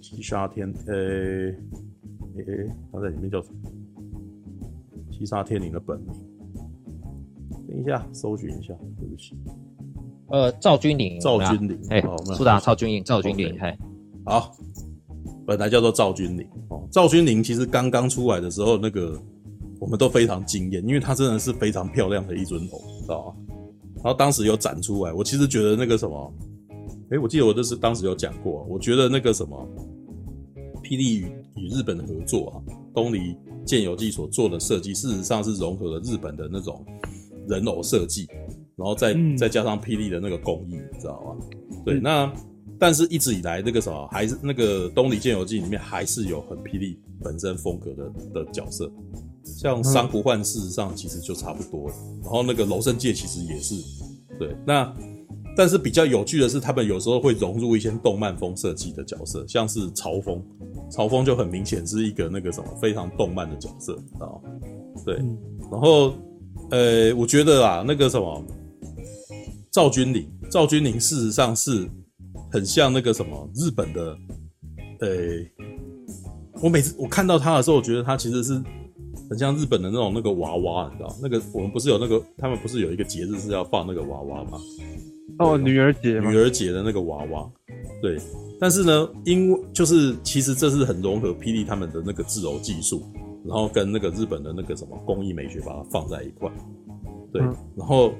[0.02, 1.48] 七杀天，呃，
[2.36, 3.70] 哎哎，他在里面叫什么？
[5.12, 6.12] 七杀天灵的本名，
[7.68, 9.36] 等一下搜寻一下，对不起。
[10.32, 12.02] 呃，赵君灵，赵君灵，哎，
[12.34, 13.76] 苏打赵君灵，赵君灵，嘿，
[14.24, 14.50] 好，
[15.46, 16.88] 本来叫做赵君灵哦。
[16.90, 19.20] 赵君灵其实刚刚出来的时候，那个
[19.78, 23.34] 我们都非常惊艳，因为她真的是非常漂亮的一尊偶，知道吗？
[23.96, 26.34] 然后当时有展出来，我其实觉得那个什么，
[27.10, 29.68] 哎，我记得我这是当时有讲过，我觉得那个什么，
[30.82, 32.56] 霹雳与与日本的合作啊，
[32.94, 36.82] 东离剑游记所做的设计，事实上是融合了日本的那种
[37.46, 38.26] 人偶设计。
[38.76, 41.46] 然后再再加上霹雳的那个工艺，你知道吗？
[41.84, 42.32] 对，那
[42.78, 48.90] 但是一直以来那个什么，还是那个《东离剑游记》里面还是有很霹雳本身风格的的角色，
[49.44, 51.94] 像珊瑚幻事实上其实就差不多了。
[52.22, 53.76] 然后那个楼生界其实也是，
[54.38, 54.56] 对。
[54.66, 54.92] 那
[55.56, 60.42] 但是比较有趣的是，他们有时候会融入一些动漫风设计的角色，像是朝风，
[60.90, 64.50] 朝风就很明显是一个那个什么非常动漫的角色，知道吗？
[65.04, 65.16] 对。
[65.70, 66.14] 然后
[66.70, 68.42] 呃，我觉得啊，那个什么。
[69.72, 71.88] 赵君灵，赵君灵事实上是
[72.50, 74.14] 很像那个什么日本的，
[75.00, 75.50] 呃、欸，
[76.62, 78.62] 我每次我看到他的时候，我觉得他其实是
[79.30, 81.16] 很像日本的那种那个娃娃，你知道？
[81.22, 84.60] 那个我们不是有那个，他们不是有一个节日是要放那个娃娃吗？
[85.38, 87.50] 哦，女儿节，女儿节的那个娃娃，
[88.02, 88.20] 对。
[88.60, 93.10] 但是呢，因为就是其实这是很融合霹雳他们的那个制偶技术，
[93.46, 96.52] 然后跟那个日本的那个什么工艺美学把它放在一块，
[97.32, 98.12] 对，嗯、然后。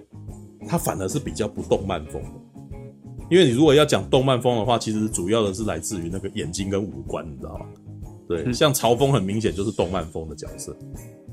[0.69, 2.29] 它反而是比较不动漫风的，
[3.31, 7.67] 因为你如果要讲动漫风的话，其实主要的是来自于那个眼睛跟五官，你知道吗？
[8.29, 10.75] 对，像朝风很明显就是动漫风的角色，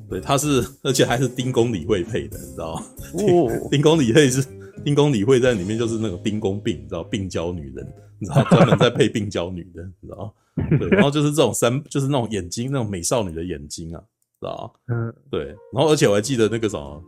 [0.10, 2.86] 对，他是而且还是丁公理会配的，你知道吗？
[3.13, 4.46] 哦， 丁公理会是
[4.84, 7.88] 丁公理会在里面就是那个丁公病，你知道病娇女人，
[8.20, 10.26] 你知道专门在配病娇女的，你知道
[10.58, 10.78] 吗？
[10.78, 14.02] 对，然后就是这种三，就是那种眼睛那种美少女的眼睛啊，
[14.42, 14.96] 知道吗？
[14.96, 17.04] 嗯，对，然后而且我还记得那个什么，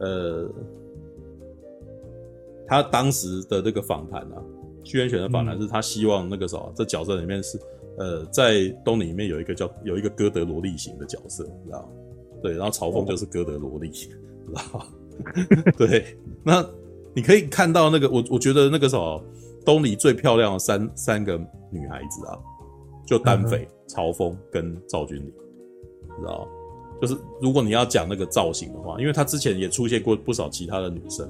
[0.00, 0.50] 呃。
[2.66, 4.42] 他当时的那个访谈啊，
[4.82, 7.58] 屈原选的访谈是他希望那个什么，这角色里面是，
[7.98, 11.88] 呃，在东里面有一个叫有一个哥德萝莉型的角色，你知道吗？
[12.42, 14.08] 对，然后朝风就是哥德萝莉，知
[14.54, 14.86] 道吗？
[15.78, 16.64] 对，那
[17.14, 19.24] 你可以看到那个我我觉得那个什么
[19.64, 21.38] 东里最漂亮的三三个
[21.70, 22.38] 女孩子啊，
[23.06, 25.32] 就丹斐、朝风跟赵君灵，
[26.18, 26.46] 知道？
[27.00, 31.28] 就是如果你要讲那个造型的话，因为他之前也出现过不少其他的女生。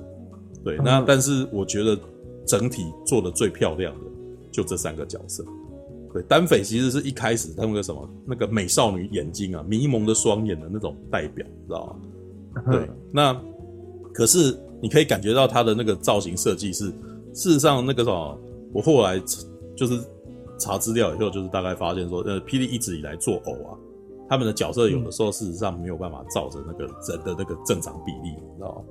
[0.66, 1.96] 对，那但是我觉得
[2.44, 4.00] 整体做的最漂亮的
[4.50, 5.44] 就这三个角色。
[6.12, 11.96] 对，丹斐其实是一开始他们个什么那个美少女眼睛啊，迷蒙的双眼的那种代表，知道
[12.54, 12.62] 吗？
[12.72, 13.40] 对，那
[14.12, 16.86] 可是你可以感觉到他的那个造型设计是，
[17.32, 18.38] 事实上那个什么，
[18.72, 19.22] 我后来
[19.76, 20.00] 就是
[20.58, 23.78] 查资料以后，就是大概发现说，呃，霹雳一直以来做偶啊，
[24.28, 28.84] 他们的角色有的时候事实上没有办法照着那个人的那个正常比例，你知道吗？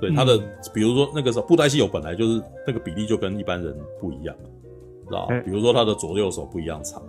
[0.00, 0.38] 对他的，
[0.72, 4.34] 比如说那个时候布袋戏偶本来就是那个比例就跟一般人不一样，
[5.06, 5.40] 知道吗？
[5.44, 7.02] 比如说他的左右手不一样长，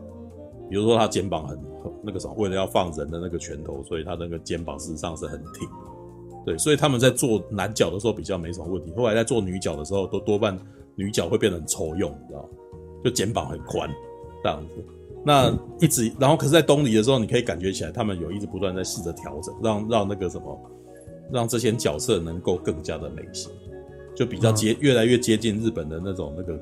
[0.69, 5.67] 比如说他肩膀很很那个什么，为了要放人的那个拳头，所以他那个肩膀事实上是很挺。
[6.45, 10.57] 对，所以他们在做男角的时候比较没什么问题，后来在做女角的时候，都多半
[10.95, 12.49] 女角会变得很抽用，你知道吗？
[13.03, 13.89] 就肩膀很宽
[14.41, 14.85] 这样子。
[15.23, 20.57] 那一直，然后可是，在东离的时候，你可以感觉起来，他们有一直不断在试着调整，让让那个什么，
[21.31, 23.51] 让这些角色能够更加的美型，
[24.15, 26.53] 就比较接越来越接近日本的那种那个，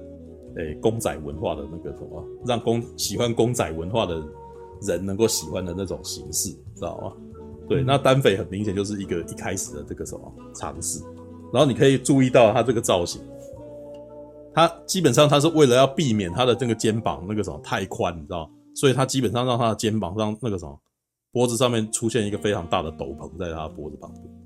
[0.58, 4.21] 诶、欸，公仔文化的那个什么，让公喜欢公仔文化的
[4.82, 7.13] 人能够喜欢的那种形式，知道吗？
[7.67, 11.03] 对，那单匪很明显就是一个一开始的这个什么尝试，
[11.51, 13.21] 然后你可以注意到他这个造型，
[14.53, 20.80] 他基本上他是为了要避免他的这个肩膀那个什么太宽，你知道，所以他基本上让他的肩膀让那个什么
[21.32, 24.37] 脖子上面出现一个非常大的斗篷在他的脖子旁边。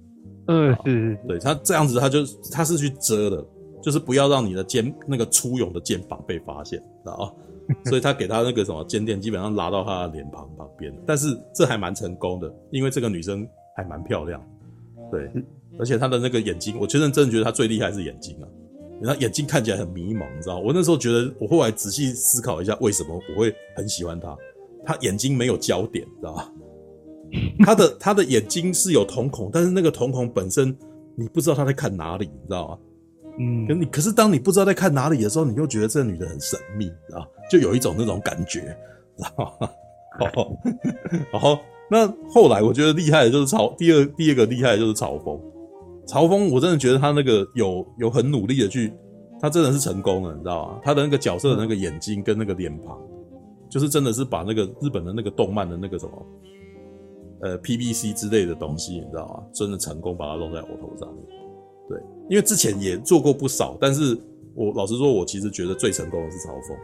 [0.51, 2.19] 嗯，是，对他这样子，他就
[2.51, 3.45] 他是去遮的，
[3.81, 7.31] 就是不要让你的肩那个粗勇的肩膀被发现，知道吗？
[7.85, 14.43] 所以他给他那个什么肩垫，基本上拉到他的脸庞旁边，但是这还蛮成功的，因为这个女生还蛮漂亮，
[15.09, 15.31] 对，
[15.79, 18.47] 而且她的那个眼睛，我其实真的觉得她最厉害是眼睛啊，
[19.01, 20.63] 然后眼睛看起来很迷茫，你知道吗？
[20.65, 24.35] 我那时候觉得，我后来仔细思考一下，为什么我会很喜欢她？
[24.85, 26.51] 她眼睛没有焦点，知道吧？
[27.65, 30.75] 她的他的眼睛是有瞳孔，但是那个瞳孔本身
[31.15, 32.77] 你不知道他在看哪里，你知道吗？
[33.39, 37.25] 嗯，可你可是当你不知道在看哪里的时候，你又觉得这个女的很神秘，知道？
[37.49, 38.59] 就有一种那种感觉，
[39.17, 39.69] 知道吗？
[40.33, 40.51] 好，
[41.31, 45.39] 然后那后来我觉得厉害的就是曹，第二第二个厉害的就是曹峰，
[46.05, 48.91] 曹峰我真的觉得他那个有有很努力的去，
[49.39, 50.79] 他真的是成功了，你知道吗？
[50.83, 52.97] 他的那个角色的那个眼睛跟那个脸庞，
[53.69, 56.25] 就是真的是把那个日本的那个动漫的那个什么，
[57.41, 59.43] 呃，PVC 之类的东西，你知道吗？
[59.53, 61.23] 真的成功把它弄在我头上面。
[61.89, 61.99] 对，
[62.29, 64.17] 因为之前也做过不少，但是
[64.53, 66.77] 我老实说，我其实觉得最成功的是曹丰。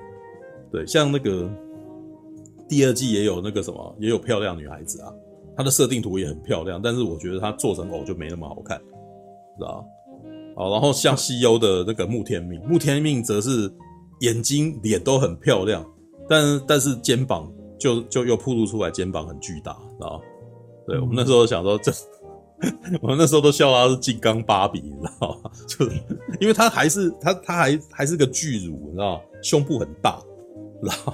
[0.71, 1.49] 对，像那个
[2.67, 5.13] 第二季也有那个什么，也有漂亮女孩子啊，
[5.55, 8.77] 她的设定图也很漂亮，但是我觉得她做成偶就没那么好看，
[9.57, 9.85] 知道吧？
[10.57, 13.71] 好，然后像西游的那个慕天命，慕天命则是
[14.21, 15.85] 眼睛、脸都很漂亮，
[16.27, 20.23] 但但是肩膀就就又暴露出来，肩膀很巨大，知道吧？
[20.87, 21.91] 对，我们那时候想说这。
[23.03, 25.51] 我们那时候都笑他是金刚芭比，你知道吗？
[25.67, 25.91] 就是
[26.39, 29.21] 因为他还是他他还还是个巨乳，你知道吗？
[29.43, 30.19] 胸部很大，
[30.81, 31.13] 然后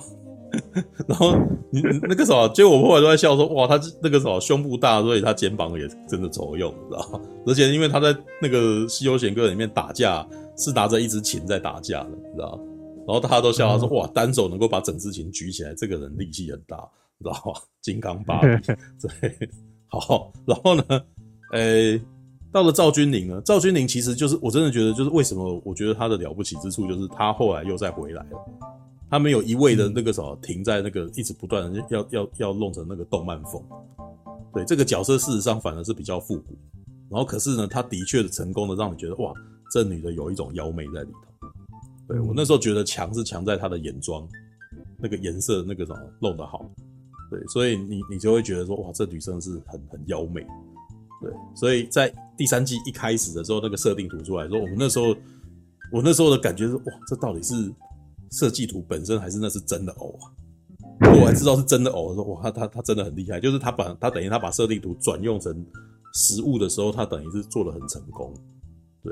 [1.05, 1.35] 然后
[1.69, 7.19] 你那个什么，结果我后来都在笑说，哇，他那个什么胸部大，所以他肩膀也真的抽用，你知道吗？
[7.45, 10.25] 而且因为他在那个《西游贤歌》里面打架
[10.57, 12.63] 是拿着一支琴在打架的，你知道吗？
[13.05, 16.77] 然后大家都笑他说，哇，单手能够把整支琴举起来，这个人力气很大，
[17.19, 17.59] 知道吗？
[17.81, 18.67] 金刚芭比，
[19.01, 19.49] 对，
[19.87, 20.83] 好，然后呢？
[21.51, 22.01] 诶、欸，
[22.51, 23.41] 到了赵君宁呢？
[23.45, 28.29] 赵君宁其实就是我真的觉得，就是为什么我觉得他的了不起之处，就是他后来又再回来了。
[29.09, 33.63] 他没有一味的那个什么停在那个一直不断的要要要弄成那个动漫风。
[34.51, 36.57] 对，这个角色事实上反而是比较复古。
[37.11, 39.31] 然后可是呢，他的确的成功的让你觉得哇，
[39.71, 41.47] 这女的有一种妖媚在里头。
[42.07, 44.27] 对，我那时候觉得强是强在她的眼妆，
[44.97, 46.65] 那个颜色那个什么弄得好。
[47.33, 50.45] 对，所以你你就会觉得说哇，这女生是很很妖媚。
[51.19, 55.15] 对，所以在第三季一开始的时候，那个设定图出来说，我们那时候，
[55.91, 57.73] 我那时候的感觉是，哇，这到底是
[58.29, 60.29] 设计图本身，还是那是真的偶啊？
[61.19, 65.65] 我还知道是真的偶的时候，哇，他他他真的很厉害，就是他把他等于他把设定图转用成
[66.13, 68.31] 实物的时候，他等于是做的很成功。
[69.01, 69.11] 对，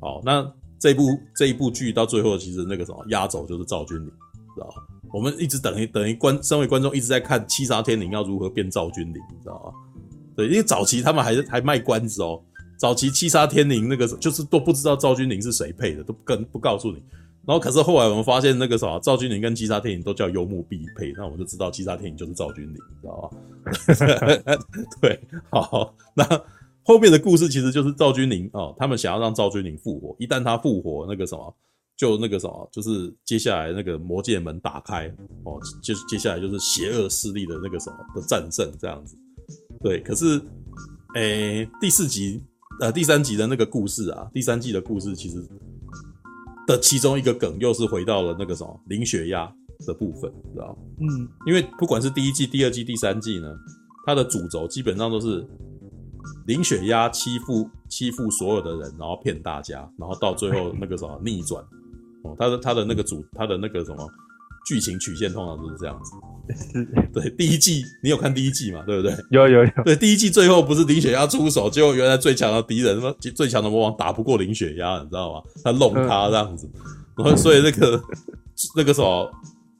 [0.00, 1.02] 好，那这部
[1.36, 4.06] 这一部剧到最后，其实那个什么压轴就是赵君宁，
[4.54, 4.74] 知道吧？
[5.12, 9.72] 我们一直等于等于观身为观众一直在看七杀天灵要如何变赵君灵，你知道吗？
[10.36, 12.40] 对，因为早期他们还是还卖关子哦。
[12.76, 17.02] 早期七杀天灵那个就是都不知道赵君灵是谁配的，都不跟不告诉你。
[17.44, 23.32] 然后可是后来我们发现那个啥，赵君灵跟七杀天灵都叫幽木必配，那我们就知道七杀天灵就是赵君灵，你知道
[24.46, 24.56] 吗？
[25.00, 25.18] 对，
[25.50, 26.24] 好，那
[26.84, 31.54] 后面的故事其实就是赵君灵哦，他们想要让赵君灵复活，一旦他复活，那个什么
[31.98, 35.12] 就那个什么，就是接下来那个魔界门打开
[35.44, 39.18] 哦，就接下来就是邪恶势力的那个什么的战胜这样子。
[39.82, 40.40] 对，可是，
[41.16, 42.40] 诶、欸，第四集，
[42.80, 45.44] 呃，第三集的那个故事啊，第三季的故事其实
[46.68, 49.52] 的其中一个梗，又是回到了那个什么零血压
[49.84, 50.76] 的部分，知道吗？
[51.00, 53.52] 嗯，因为不管是第一季、第二季、第三季呢，
[54.06, 55.44] 它的主轴基本上都是
[56.46, 61.64] 林雪鸭欺负欺负所有的人，然后骗大家，然后到最后那个什么逆转，
[62.24, 64.08] 哦，他的他的那个主，他的那个什么
[64.66, 66.12] 剧情曲线通常都是这样子。
[67.12, 68.82] 对，第一季你有看第一季嘛？
[68.86, 69.14] 对不对？
[69.30, 69.70] 有有有。
[69.84, 72.98] 对，第一季最后不是林雪鸭出手，结果原来最强的敌人，
[73.34, 75.42] 最强的魔王打不过林雪鸭，你知道吗？
[75.62, 76.68] 他弄他这样子，
[77.16, 78.02] 然后所以那个
[78.76, 79.30] 那个什么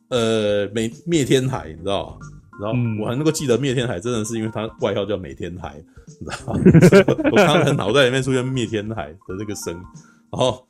[0.09, 2.17] 呃，美灭天海，你知道吗？
[2.61, 5.81] 然后我还能够记得灭天海，真的是因为他外号叫美天海，
[6.21, 6.61] 你知道吗？
[7.31, 10.67] 我刚才脑袋里面出现灭天海的那个声，然后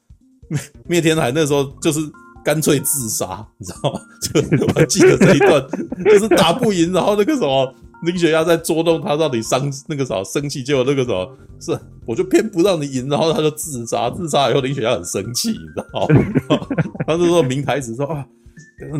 [0.48, 2.00] 灭 灭天海那时候就是。
[2.44, 4.00] 干脆自杀，你知道吗？
[4.22, 4.40] 就
[4.74, 5.62] 我记得这一段，
[6.02, 7.74] 就是打不赢，然后那个什么
[8.04, 16.08] 林雪鸭在捉弄他，到底伤那个啥生气，结果那个什么是我就偏不让你赢，然后他就自杀，自杀以后林雪鸭很生气，你知道
[16.48, 16.66] 吗？
[17.06, 18.24] 他就说明台词说啊，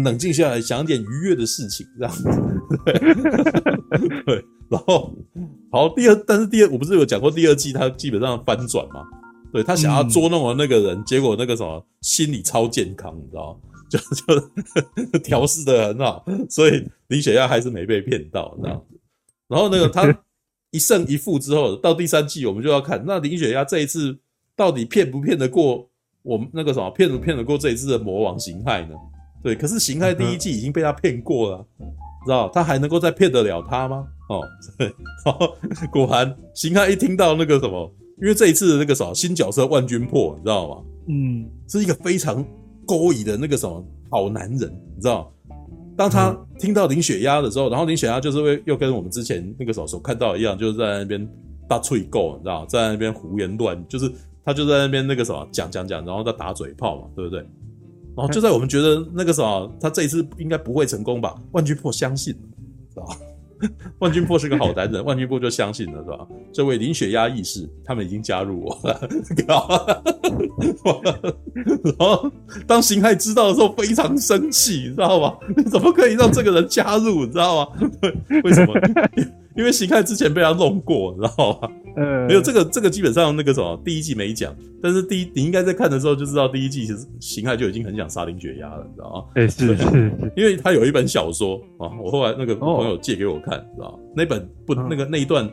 [0.05, 2.24] 冷静下来，想点愉悦的事情，这样子，
[4.26, 5.16] 对，然后
[5.70, 9.05] 好第二，但是第二我不是有讲过第二季他基本上翻转吗？
[9.53, 13.61] 对，他想要捉弄的那个人，嗯、结果那个什么心理超健康，你知道吗？
[13.88, 19.01] 就就调试的很好，所以林雪亚还是没被骗到这样子。
[19.49, 20.14] 然后那个他
[20.70, 24.18] 一胜一负之后，到第三季我们就要看那林雪亚这一次
[24.55, 25.88] 到底骗不骗得过
[26.22, 28.94] 我们那个什么骗不骗得过这一次的魔王形态呢？
[29.42, 31.66] 对，可是形态第一季已经被他骗过了，
[32.26, 34.07] 知道他还能够再骗得了他吗？
[34.28, 34.42] 哦，
[34.76, 34.92] 对，
[35.24, 35.57] 然后
[35.90, 37.90] 果然形态一听到那个什么。
[38.21, 40.83] 因为这一次的那个什么新角色万军破，你知道吗？
[41.09, 42.45] 嗯，是一个非常
[42.87, 45.33] 勾引的那个什么好男人，你知道？
[45.97, 51.29] 当他听到林雪鸭的时候，然后林雪鸭就是会又跟我们之前那个时候所看到一样，就是在那边
[51.69, 54.11] 大吹够，你知道，在那边胡言乱，就是
[54.45, 57.41] 他就在那边那个什么讲讲讲，然后在打嘴炮嘛，对不对？
[58.16, 61.41] 然后就在我们觉得那个什么他这一次应该不会成功吧？
[61.53, 62.35] 万军破相信，
[62.93, 63.16] 知道吧？
[63.99, 66.27] 万军破是个好男人， 万军破就相信了，是吧？
[66.53, 69.01] 这位林雪鸭义士，他们已经加入我了。
[71.99, 72.31] 然后
[72.67, 75.35] 当形骸知道的时候，非常生气，你知道吗？
[75.57, 77.25] 你怎么可以让这个人加入？
[77.27, 77.69] 你知道吗？
[78.45, 78.75] 为什么？
[79.59, 81.69] 因为形骸之前被他弄过，你知道吗？
[81.97, 84.55] 嗯，没有这个，这个基本上那个什么，第一季没讲。
[84.81, 89.25] 但是第一，你应该在看的时候就知道，第一季其实形骸就已经很想杀林雪鸭了，你知道吗？
[89.35, 95.51] 哎，是 是，因为他有一本小说啊，我后来那个朋友借给我看，知道那本不，那个那一段，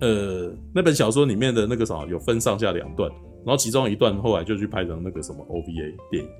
[0.00, 3.10] 呃，那本小说里面的那个什么有分上下两段，
[3.44, 6.30] 然后其中一段后来就去拍成那个什么 OVA 电影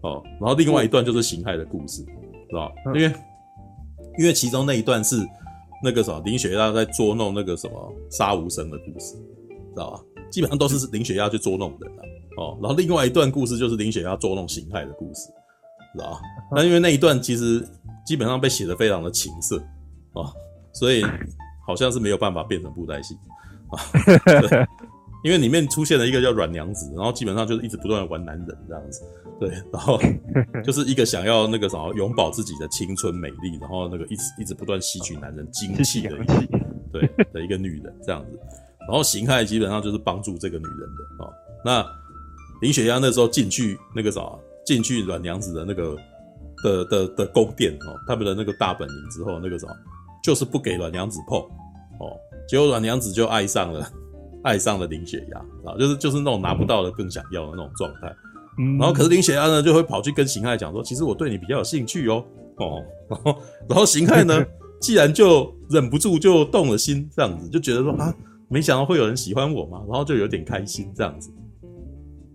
[0.00, 3.12] 哦，然后另外一段就是形骸的故事，知道因为
[4.18, 5.16] 因为其中那一段是。
[5.82, 10.00] 那个什么林雪鸭在捉弄那个什么杀无声的故事，知道吧？
[10.30, 12.02] 基本上都是林雪鸭去捉弄人的
[12.36, 12.56] 哦。
[12.62, 15.28] 然后另外一段故事就是林雪鸭捉弄形骸的故事，
[15.94, 16.20] 知道吧？
[16.52, 17.66] 那因为那一段其实
[18.06, 19.62] 基本上被写的非常的情色
[20.12, 20.32] 哦，
[20.72, 21.04] 所以
[21.66, 23.16] 好像是没有办法变成布袋戏
[23.70, 23.78] 啊。
[25.22, 29.02] 因为里面出现了一个叫软娘子，然后基本上就是一直不断的玩男人这样子。
[29.40, 30.00] 对，然后
[30.64, 36.34] 就是一个想要那个什么永葆自己的青春美丽，然后那个一直一直不断吸取男人精气的一个
[36.92, 38.38] 对的一个女人这样子，
[38.80, 41.32] 然后形骸基本上就是帮助这个女人的哦。
[41.64, 41.84] 那
[42.60, 44.20] 林雪鸭那时候进去那个啥，
[44.64, 45.96] 进去软娘子的那个
[46.62, 49.66] 的的的宫殿哦，他们的那个大本营之后，那个啥
[50.22, 51.40] 就是不给软娘子碰
[51.98, 52.16] 哦，
[52.48, 53.90] 结果软娘子就爱上了
[54.42, 55.38] 爱上了林雪鸭
[55.70, 58.14] 啊，就是就是那种拿不到的更想要的那种状态。
[58.58, 62.22] 嗯然后，可是林雪鸭呢，就会跑去跟形骸讲说：“其实我对你比较有兴趣哦，
[62.56, 64.44] 哦，然后，然后形骸呢，
[64.78, 68.14] 既然就忍不住就动了心，这样子就觉得说啊，
[68.48, 71.30] 没想到会有人喜欢我嘛，然后就有点开心这样子。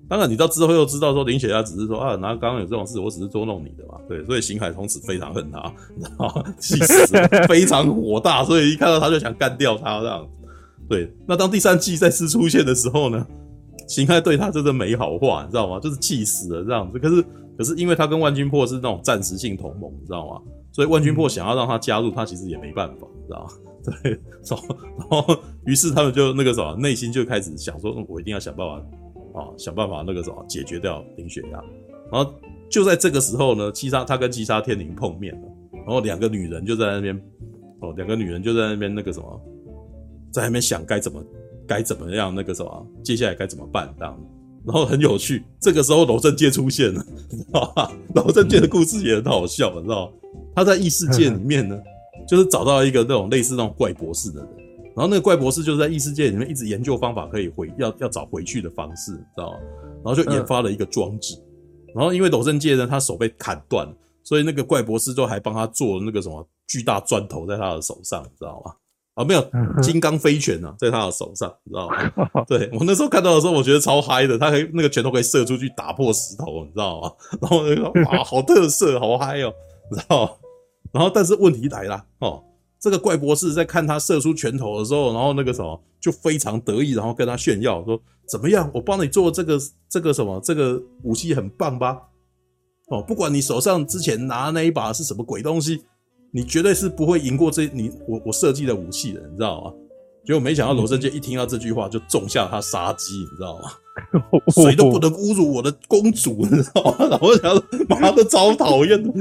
[0.09, 7.05] 当然，你到之后又知道说林雪鸭只是说啊，然后刚刚有这种事，我只是捉弄你的嘛，对，所以邢海从此非常恨他，然后气死，
[7.47, 10.46] 非常火大，所以一看到他就想干掉他这样子。
[10.89, 13.25] 对，那当第三季再次出现的时候呢？”
[13.87, 15.79] 形骸对他真的没好话，你知道吗？
[15.79, 16.99] 就是气死了这样子。
[16.99, 17.23] 可是，
[17.57, 20.41] 可是因为他跟万钧破是那种暂时性同盟，你知道吗？
[20.73, 23.49] 所以万钧破想要让他加入，他其实也没办法，你知道吗？
[24.03, 24.11] 对，
[24.45, 28.75] 然后然后，于是他们就那个什么，内心就开始想说，我一定要想办法
[29.39, 31.63] 啊，想办法那个什么解决掉林雪鸭。
[32.11, 32.33] 然后
[32.69, 37.15] 就在这个时候呢，七杀他跟七杀天灵碰面了，然后两个女人就在那边，
[37.79, 39.41] 哦，两个女人就在那边那个什么，
[40.31, 41.23] 在那边想该怎么。
[41.69, 42.33] 该怎么样？
[42.33, 43.93] 那个什么，接下来该怎么办？
[43.99, 44.17] 这样，
[44.65, 45.43] 然后很有趣。
[45.59, 47.91] 这个时候，娄正介出现了，你知道吧？
[48.15, 50.13] 娄正介的故事也很好笑，你知道吗？
[50.55, 51.77] 他在异世界里面呢，
[52.25, 54.49] 就是找到一个那种类似那种怪博士的人，
[54.95, 59.57] 然后那个怪博士就是在异世界里面一直研究方法，可以回要要找回去的方式，你知道吗？
[60.05, 61.37] 然后就研发了一个装置。
[61.93, 68.71] 然后因为娄正介呢，他手被砍断了，所以那个怪博士就还帮他做了那个什么巨大砖头在他的手上，你知道吗？
[69.17, 69.43] 啊，没有
[69.81, 72.45] 金刚飞拳啊，在他的手上，你知道吗？
[72.47, 77.11] 对，我那时候看到的时候，我觉得超嗨的，他可以那个拳头可以射出去打破石头，你知道吗？
[77.41, 79.51] 然后我就说哇， 好特色，好嗨哦，
[79.89, 80.31] 你知道吗？
[80.91, 82.43] 然后但是问题来了哦，
[82.79, 87.99] 这个怪博士在看他射出拳头的时候，然后那个什么就非常得意，然后跟他炫耀说
[88.29, 89.57] 怎么样，我帮你做这个
[89.89, 91.99] 这个什么这个武器很棒吧？
[92.89, 95.83] 哦，不管你手上之前拿的那一把是什么鬼东西。
[96.31, 99.73] 你绝对是不会赢过这你我我设计的武器的，你知道吗？
[100.25, 103.71] 结果没想到罗生剑一听到这句话就种下他杀机，你知道吗？
[104.53, 106.95] 谁都不能侮辱我的公主， 你知道吗？
[107.09, 109.11] 然后我想说，妈的，超讨厌的！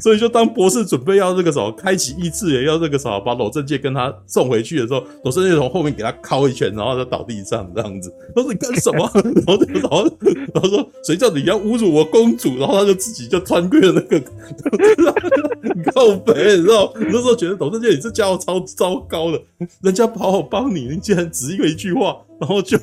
[0.00, 8.12] 所以就当博士准备要那个什么，开启异次元，要那个什么，把娄正介跟他送回去的时候，娄正介从后面给他敲一拳，然后他倒地上这样子。
[8.34, 10.04] 他说：“你干什么？”然后然后
[10.52, 14.20] 然后说：“谁叫你要侮辱我公主？”然后他就自己就穿越了那个
[15.92, 16.92] 靠北，你知道？
[16.96, 19.40] 那时候觉得娄正介你这家伙超糟糕的，
[19.82, 22.76] 人家好好帮你，你竟然只因为一句话，然后就。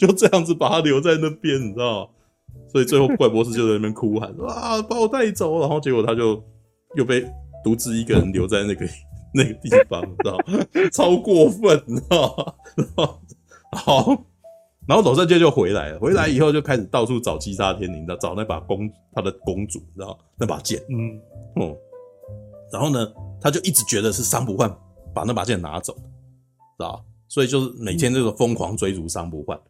[0.00, 2.10] 就这样子把他留在那边，你知道吗？
[2.72, 6.42] 所以最后怪博士就在那边哭喊：“啊，把我带走！”然后结果他就
[6.96, 7.22] 又被
[7.62, 8.86] 独自一个人留在那个
[9.34, 10.66] 那个地方，你知道吗？
[10.90, 12.34] 超过分，你知道
[12.96, 13.18] 吗？
[13.76, 14.06] 好，
[14.88, 15.98] 然后娄正介就回来了。
[15.98, 21.20] 回来以后就开始到处找七杀天灵，找那把公他的公主，你知道那把剑，嗯
[21.60, 21.76] 嗯。
[22.72, 23.06] 然后呢，
[23.40, 24.74] 他就一直觉得是桑不换
[25.12, 26.00] 把那把剑拿走，知
[26.78, 27.04] 道？
[27.28, 29.60] 所以就是每天这个疯狂追逐桑不换。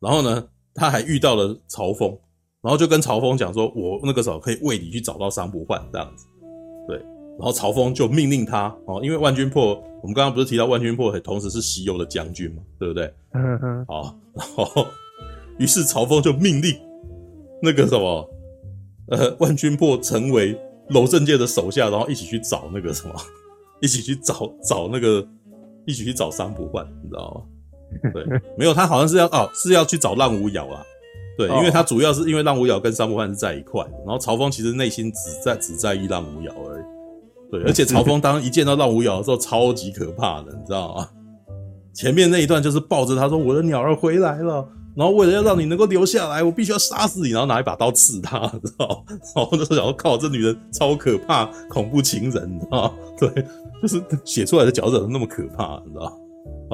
[0.00, 2.16] 对，然后呢，他还遇到了曹峰，
[2.62, 6.26] 然后就跟曹峰讲说：“我那个时候可以为你去找到商不换这样子。”
[6.88, 13.12] 对，然后曹峰就命令他哦，因为万军破，我们刚刚不是提到万军破同时是西游的将军嘛，对不对？
[13.32, 13.84] 嗯嗯。
[13.86, 14.86] 好，然后
[15.58, 16.74] 于是曹峰就命令
[17.62, 18.30] 那个什么，
[19.08, 20.58] 呃，万军破成为
[20.90, 23.14] 娄正界的手下，然后一起去找那个什么，
[23.82, 25.26] 一起去找找那个，
[25.86, 27.42] 一起去找商不换，你知道吗？
[28.12, 28.24] 对，
[28.56, 30.82] 没有，他好像是要哦，是要去找浪无瑶啊。
[31.36, 36.84] 对，因为他主要是因为浪无瑶跟三不换是在一块，然后曹峰其实内心只在只在意浪无瑶而已。
[37.50, 41.08] 对，而且曹峰当一见到浪无瑶的时候，超级可怕的，你知道吗？
[41.94, 49.04] 前面那一段就是抱着他说：“我的鸟儿回来了。”然后为了要让你能够留下来，我必须要杀死你，然后拿一把刀刺他，知道？
[49.36, 52.92] 然后那时候想说：“靠，这女人超可怕，恐怖情人，你知道？
[53.16, 53.30] 对，
[53.80, 56.12] 就是写出来的角色那么可怕，你知道？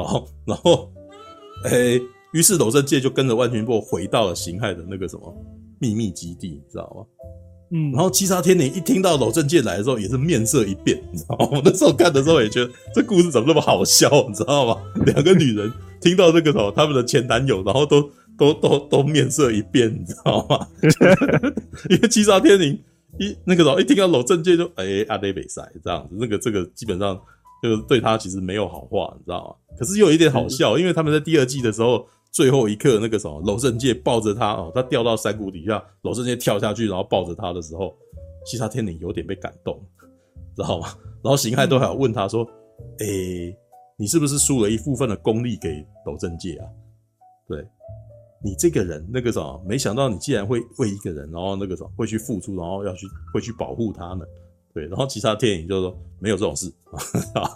[0.02, 0.90] 好，然后。
[1.64, 2.00] 哎，
[2.32, 5.34] 于是娄正介就跟着万军破回到了辛亥的那个什么
[5.80, 7.06] 秘密基地，你知道吗？
[7.70, 11.48] 嗯，然后七杀天灵一听到娄正介来的时候，也是面色一变，你知道吗？
[11.52, 14.76] 我 那时候看的时候也觉得这故事怎么那么好笑，你知道吗？
[15.06, 18.02] 两个女人听到这个时候，他们的前男友，然后都
[18.38, 20.68] 都都都面色一变，你知道吗？
[21.88, 22.78] 因为七杀天灵
[23.18, 27.18] 一那个时候一听到娄正介就哎阿雷北塞这样子，那个这个基本上。
[27.64, 29.74] 就是对他其实没有好话，你知道吗？
[29.78, 37.96] 可是又有一点好笑，因为他们在第二季的时候最后一刻，那个什么娄正介抱着他哦，他掉到山谷底下，娄正介跳下去，然后抱着他的时候，
[38.44, 39.82] 西沙天女有点被感动，
[40.54, 40.88] 知道吗？
[41.22, 42.46] 然后邢亥都还有问他说
[43.00, 43.56] ：“诶、欸，
[43.96, 46.68] 你是不是输了一部分的功力给娄正介啊？
[47.48, 47.66] 对，
[48.44, 54.22] 你这个人那个什么，没想到你竟然会为一个人，然后那个什么会去付出，然后要去会去保护他呢。”
[54.74, 56.66] 对，然后七杀天灵就说没有这种事
[57.34, 57.48] 啊，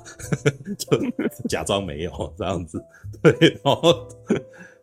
[0.78, 0.96] 就
[1.48, 2.80] 假装没有这样子。
[3.20, 3.32] 对，
[3.64, 4.08] 然后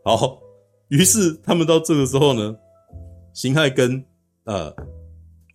[0.03, 0.41] 好，
[0.89, 2.53] 于是他们到这个时候呢，
[3.33, 4.03] 辛亥跟
[4.43, 4.75] 呃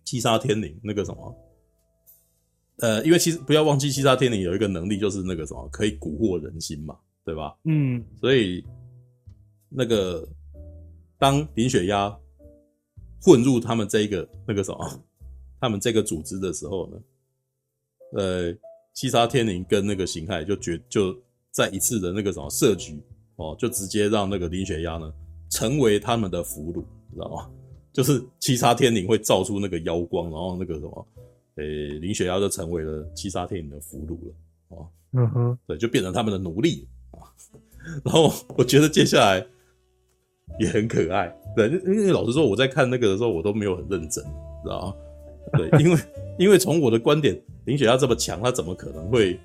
[0.03, 1.35] 七杀天灵那个什么，
[2.79, 7.55] 呃，因为其实不要忘记七杀天灵有一个能力，就是那个什么可以蛊惑人心嘛，对吧？
[7.65, 8.65] 嗯，所以
[9.69, 10.27] 那个
[11.19, 12.11] 当林雪鸭
[13.21, 15.03] 混入他们这一个那个什么。
[15.61, 16.97] 他们这个组织的时候呢，
[18.17, 18.53] 呃，
[18.93, 21.15] 七杀天灵跟那个辛亥就决就
[21.51, 22.99] 在一次的那个什么设局
[23.35, 25.13] 哦，就直接让那个林雪鸭呢
[25.49, 26.83] 成为他们的俘虏，
[27.13, 27.49] 知道吗？
[27.93, 31.07] 就是七杀天灵会照出那个妖光，然后那个什么，
[31.55, 34.35] 呃，林雪鸭就成为了七杀天灵的俘虏了，
[34.69, 37.19] 哦，嗯哼，对，就变成他们的奴隶啊。
[38.03, 39.45] 然后我觉得接下来
[40.59, 44.23] 也很可爱，对，因为老实说我在看那个的时候，我都没有很认真，
[44.63, 44.95] 知道吗？
[45.53, 45.99] 对，因为
[46.39, 49.39] 因为从我的观点，林雪亚这么强，他怎么可能会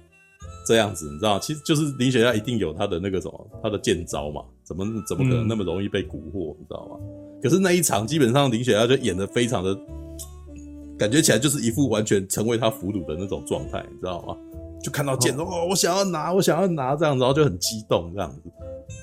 [0.66, 1.10] 这样子？
[1.10, 6.54] 你知道，其实就是林雪亚一定有他的那个什么，他的剑招嘛，怎么怎么可能那么容易被蛊惑？
[6.58, 6.96] 你知道吗？
[7.42, 9.76] 可是那一场基本上林雪亚就演的非常的，
[10.98, 14.36] 感觉起来就是一副完全成为他俘虏的那种状态，你知道吗？
[14.82, 18.50] 就看到剑说哦，我想要拿，我想要拿这样子，然后就很激动这样子。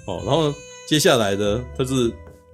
[0.07, 0.53] 哦，然后
[0.87, 2.13] 接下来的就是。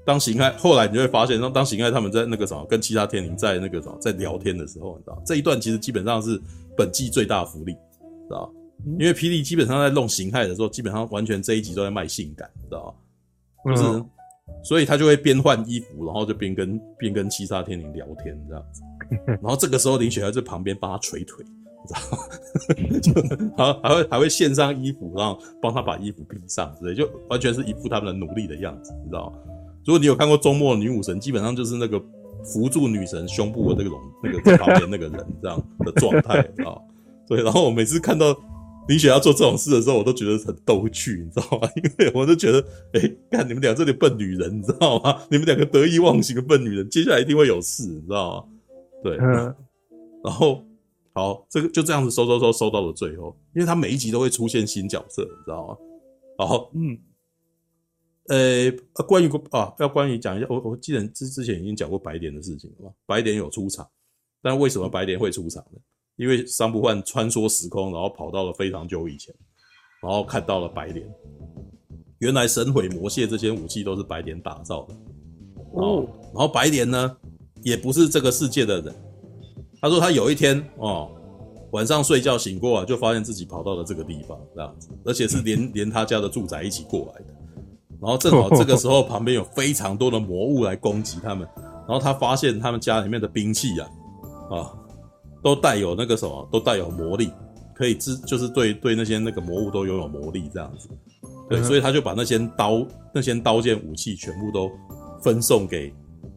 [0.10, 6.42] 当辛亥后来你就会发现，当当辛亥他们在那个什么跟七杀天灵在那个什么在聊天的时候，你知道这一段其实基本上是
[6.76, 8.52] 本季最大福利，知道
[8.98, 12.96] 因为霹雳基本上在弄形态的时候，基本上完全这一集都在卖性感，知道
[13.64, 13.76] 吗？
[13.76, 14.10] 就是，嗯、
[14.64, 18.82] 所以他就会边换衣服，然后就边跟边跟七杀天灵聊天这样子。
[19.44, 22.18] 然后这个时候林雪还在旁边帮他捶腿，你知道吗？
[23.54, 29.38] 就还还会还会献上衣服，然后帮他把衣服披上之类，就完全是一副他们的努力的样子，你知道吗？
[29.90, 32.00] 如果你有看过周末女武神，基本上就是那个
[32.44, 36.78] 扶住女神胸部的那种 那个在旁边那个人这样的状态啊。
[37.28, 38.28] 对，然后我每次看到
[38.88, 41.68] 林雪要做这种事的时候，我都觉得很逗趣，你知道吗？
[41.76, 42.64] 因为我都觉得，
[42.94, 45.22] 哎，看你们俩这里笨女人，你知道吗？
[45.32, 48.44] 你们两个得意忘形的笨女人，接下来一定会有事，你知道吗？
[49.04, 49.56] 对，嗯
[50.24, 50.64] 然后
[51.16, 55.76] 好，这个就这样子收收收收到了最后，因为他每一集都会出现新角色，你知道吗？
[56.38, 56.96] 然后，嗯。
[58.30, 58.72] 呃，
[59.08, 62.92] 关于啊，要关于讲一下，我我记得之之前已经讲过白莲的事情了嘛。
[63.06, 63.88] 白莲有出场，
[64.42, 65.80] 但为什么白莲会出场呢？
[66.16, 69.34] 因为桑不换穿梭时空，然后跑到了非常久以前，
[70.02, 71.10] 然后看到了白莲。
[72.20, 74.94] 原来神毁魔械这些武器都是白莲打造的
[75.74, 76.06] 哦。
[76.26, 77.18] 然后白莲呢，
[77.64, 78.94] 也不是这个世界的人。
[79.82, 81.10] 他说他有一天哦，
[81.72, 87.39] 晚上睡觉醒过来，就发现自己跑到了这个地方这样子，而且是连 连他家的住宅一起过来的。
[88.02, 91.48] 然后正好这个时候，旁边有非常多的魔物来攻击他们。
[91.88, 93.90] 然后他发现他们家里面的兵器啊，
[94.52, 94.72] 啊，
[95.44, 97.32] 都带有那个什么，都带有魔力，
[97.74, 100.88] 可以治，就是对对那些那个魔物都拥有魔力这样子。
[101.50, 104.70] 对，所以他就把那些刀、那些刀剑武器全部都
[105.22, 105.92] 分送给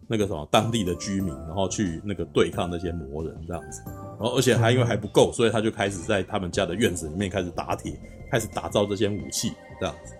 [0.09, 3.83] 那个什么当地的居民，然后去那个对抗那些魔人这样子。
[3.87, 7.93] 然后而且还因为还不够，所以他就开始在他们家的院子里面开始打铁，
[8.31, 10.15] 开始打造这些武器这样子。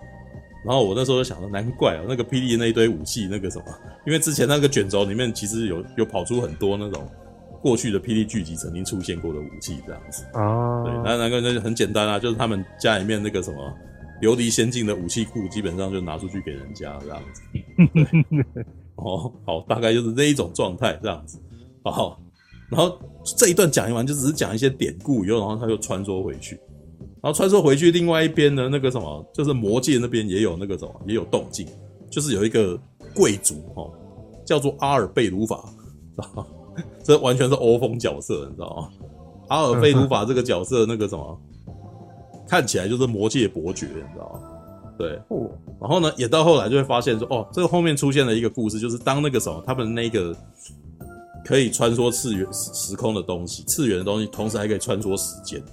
[0.65, 3.65] 然后我那时候就想说，难怪啊，那个霹雳那一堆武器，那个什么，
[4.05, 7.05] 因为之前那个卷轴里面其实有有跑出很多那种
[7.61, 10.83] 过去的霹雳剧集曾经出现过的武器这样子啊。
[10.83, 13.73] 对，那那个那就很简单啊，就是他们家里面那个什么
[14.21, 17.41] 琉璃仙境的武器库，基本上就拿出去给人家这样子。
[18.53, 21.37] 对哦，好，大概就是这一种状态这样子。
[21.83, 22.21] 好，
[22.69, 22.97] 然后
[23.37, 26.57] 这一段讲完，就只是讲一些典故以后，然后他就穿梭回去。
[27.23, 31.65] 然后穿梭回去，另外一边的那个什么，就是魔界那边也有那个什么，也有动静，
[32.11, 32.77] 就是有一个
[33.15, 33.89] 贵族哈，
[34.45, 35.63] 叫做阿尔贝鲁法？
[37.01, 39.07] 这完全是欧风角色，你知道吗？
[39.47, 41.39] 阿尔贝鲁法这个角色，那个什么，
[42.45, 44.39] 看起来就是魔界伯爵，你知道吗？
[44.97, 45.17] 对，
[45.79, 50.35] 然后呢，也到后来就会发现说，哦，这个后面出现了一个故事，就是当那个什么，他们那个
[51.45, 55.63] 可以穿梭次元时空的东西，次元的东西，同时还可以穿梭时间。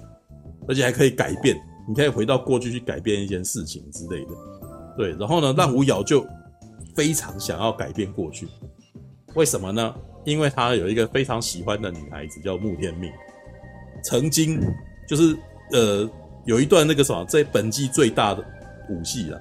[0.67, 1.55] 而且还可以改变，
[1.87, 4.31] 你可以回到过去去改变一件事情之类的，
[4.97, 5.11] 对。
[5.19, 6.25] 然后呢，让无尧就
[6.95, 8.47] 非常想要改变过去，
[9.35, 9.93] 为什么呢？
[10.23, 13.11] 因为他有一个非常喜欢的女孩子叫慕天命，
[14.03, 14.61] 曾经
[15.07, 15.35] 就是
[15.71, 16.09] 呃
[16.45, 18.43] 有一段那个什么，在本季最大的
[18.89, 19.39] 武戏啊，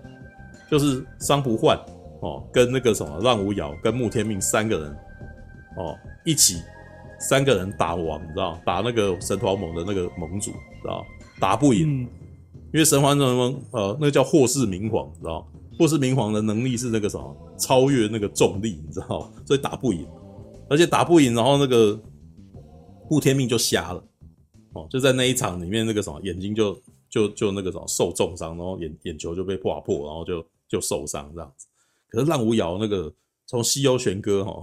[0.71, 1.79] 就是桑不换
[2.21, 4.97] 哦跟那个什么让无尧跟慕天命三个人
[5.77, 6.62] 哦一起。
[7.23, 11.07] 三个人打王，你知道打那个神皇盟的那个盟主，知道？
[11.39, 12.09] 打不赢，嗯、
[12.72, 15.47] 因为神皇盟呃，那个叫霍氏明皇，知道？
[15.78, 17.37] 霍氏明皇的能力是那个什么？
[17.59, 19.33] 超越那个重力，你知道？
[19.47, 20.07] 所以打不赢，
[20.68, 21.99] 而且打不赢，然后那个
[23.09, 24.05] 顾天命就瞎了，
[24.72, 31.66] 哦，就在那一场里面，那个什么眼睛就就就那个什么受重伤，然后眼眼球就被划破，然后就就受伤这样子。
[32.09, 33.12] 可是浪无遥那个
[33.47, 34.62] 从西游玄歌哈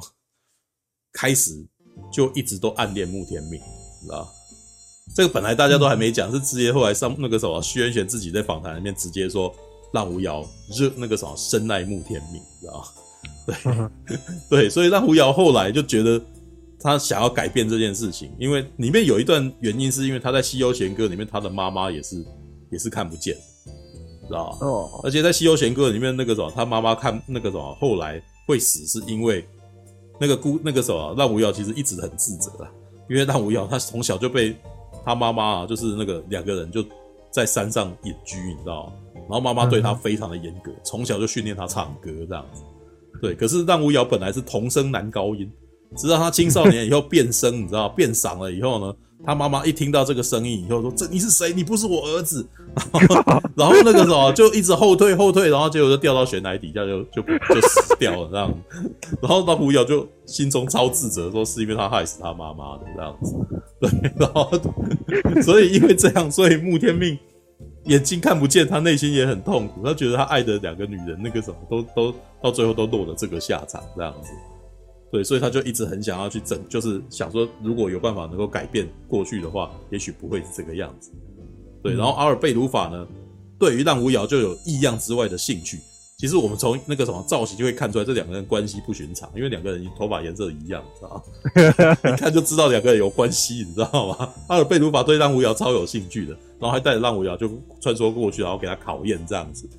[1.11, 1.65] 开始。
[2.11, 4.32] 就一直都暗恋慕天命，你知道
[5.16, 9.53] 这个本来大家都还没讲，是直接后来上那个什么徐元玄自己在访谈里面直接说，
[9.91, 10.45] 让吴瑶
[10.78, 12.86] 热那个什么深爱慕天命，知道
[14.08, 16.22] 对对，所以让吴瑶后来就觉得
[16.80, 22.24] 他想要改变这件事情，因为里面有一段原因是因为他在西游玄歌里面他的妈妈也是
[22.72, 23.36] 也是看不见，
[24.28, 29.43] 知道哦，而且在西游玄歌里面那个什么他妈妈看那个什么后来会死是因为。
[30.20, 32.72] 那个姑那个时候啊，浪无尧其实一直很自责啊，
[33.08, 34.58] 因为让吴瑶他从小就被
[35.08, 36.84] 他妈妈啊，就是那个两个人就
[37.32, 38.93] 在山上隐居，你知道吗？
[39.16, 42.62] 然后妈妈对他非常的严格，从小就训练他唱歌这样子。
[43.22, 45.49] 对，可是让无瑶本来是童声男高音，
[45.95, 48.93] 直到他青少年以后变声，你知道变嗓了以后呢，
[49.26, 51.51] 他妈妈一听到这个声音以后说：“这你是谁？
[51.53, 52.47] 你不是我儿子。
[53.57, 58.53] ”然后那个什么就一直后退后退，然后结果就掉到悬崖底下就，就就死掉了这样。
[59.22, 63.36] 然后那胡瑶就心中超自责，说是因为他害死他妈妈的这样子。
[63.82, 64.51] 对，然后
[65.41, 67.18] 所以因为这样，所以慕天命
[67.86, 69.82] 眼睛看不见，他内心也很痛苦。
[69.84, 74.30] 他觉得他爱的两个女人，那个什么都都到最后都落了这个下场这样子。
[75.12, 81.12] 对，所以他就一直很想要去整，就是想说如果有办法能够改变过去的话，也许不会是这个样子。
[81.82, 83.08] 对，然后阿尔贝鲁法呢，
[83.58, 85.80] 对于浪无瑶就有异样之外的兴趣。
[86.18, 91.95] 其实我们从那个什么造型就会看出来，这两个人关系不寻常，因为两个人头发颜色一样，知道吗？
[92.12, 94.34] 一看就知道两个人有关系，你知道吗？
[94.47, 97.47] 阿尔贝鲁法对浪无瑶超有兴趣的，然后还带着浪无瑶就
[97.80, 99.70] 穿梭过去，然后给他考验这样子。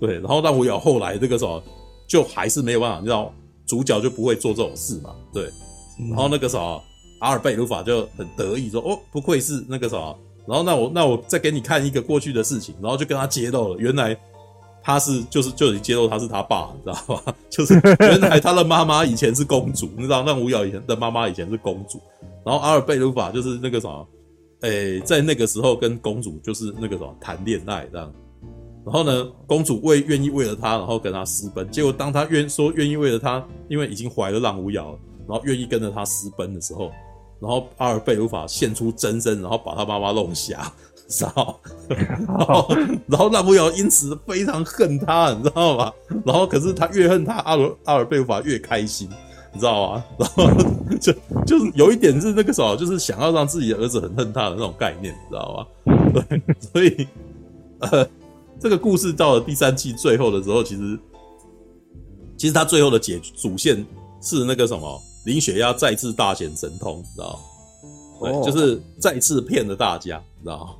[0.00, 1.62] 对，然后浪无瑶后来这个什么
[2.08, 3.32] 就还是没有办法，你知道
[3.66, 5.14] 主角就不会做这种事嘛？
[5.32, 5.50] 对，
[6.10, 6.58] 然后那个啥
[7.20, 10.14] 阿尔贝鲁法就很得意说：“哦，不愧是那个啥。”
[10.46, 14.16] 然后那我那我再给你看一个过去的事情，然后就跟他揭露了，原来。
[14.88, 17.34] 他是就是就已经揭露他是他爸，你知道吧？
[17.50, 22.00] 就是原来他的妈妈以前是公主，你知道那吴瑶以前的妈妈以前是公主，
[22.44, 24.08] 然后阿尔贝鲁法就是那个什么，
[24.60, 28.12] 诶，在那个时候跟公主就是那个什么谈恋爱这样，
[28.86, 34.96] 然后呢，公主为愿意为了他，然后跟他私奔，结果当他愿说愿意为了他，因为已经怀了浪无瑶，
[35.28, 36.92] 然后愿意跟着他私奔的时候，
[37.40, 40.72] 然后阿尔贝鲁法现出真身，然后把他妈妈弄瞎。
[41.08, 42.68] 知道， 然后，
[43.06, 45.92] 然后浪无瑶因此非常恨他，你知道吗？
[46.24, 49.08] 然后，可是他越恨他，阿尔阿尔贝鲁法越开心，
[49.52, 50.04] 你知道吗？
[50.18, 50.50] 然后
[51.00, 51.12] 就
[51.46, 55.94] 就是有一点是那个时候，就是想要让自己的儿子很恨他的那种概念，你知道吗？
[56.12, 57.06] 对，所以
[57.78, 58.04] 呃，
[58.58, 60.98] 这个故事到了第三季最后的时候，其实
[62.36, 63.84] 其实他最后的解主线
[64.20, 67.38] 是那个什么，林雪鸭再次大显神通，你知道吗？
[68.20, 70.74] 对，就是再次骗了大家，你知道吗？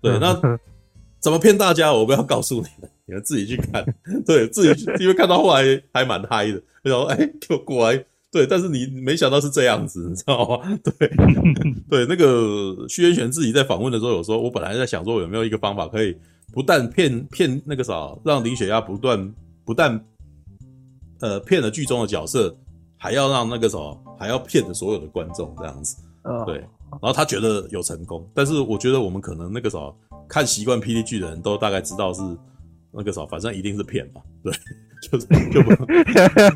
[0.00, 0.58] 对，那
[1.20, 1.92] 怎么骗大家？
[1.92, 3.84] 我不要告诉你们，你们自己去看。
[4.26, 6.60] 对，自己去，因为看到后来还蛮嗨的。
[6.82, 8.04] 然后哎，给我过来。
[8.34, 10.58] 对，但是你没想到是这样子，你知道吗？
[10.82, 11.08] 对，
[11.88, 16.16] 对，那个虚渊玄自己在访问的时候有说，我本来在想说有没有一个方法可以
[16.52, 19.32] 不但骗骗那个啥，让林雪亚不断
[19.64, 20.04] 不但
[21.20, 22.52] 呃骗了剧中的角色，
[22.96, 25.96] 还要让那个什么，还要骗了所有的观众这样子。
[26.44, 26.56] 对。
[26.90, 29.96] 然后他觉得有成功，但是我觉得我们可能那个时候
[30.28, 32.22] 看习惯霹雳剧的人都大概知道是
[32.92, 34.52] 那个时候，反正一定是骗嘛，对，
[35.02, 35.74] 就是就不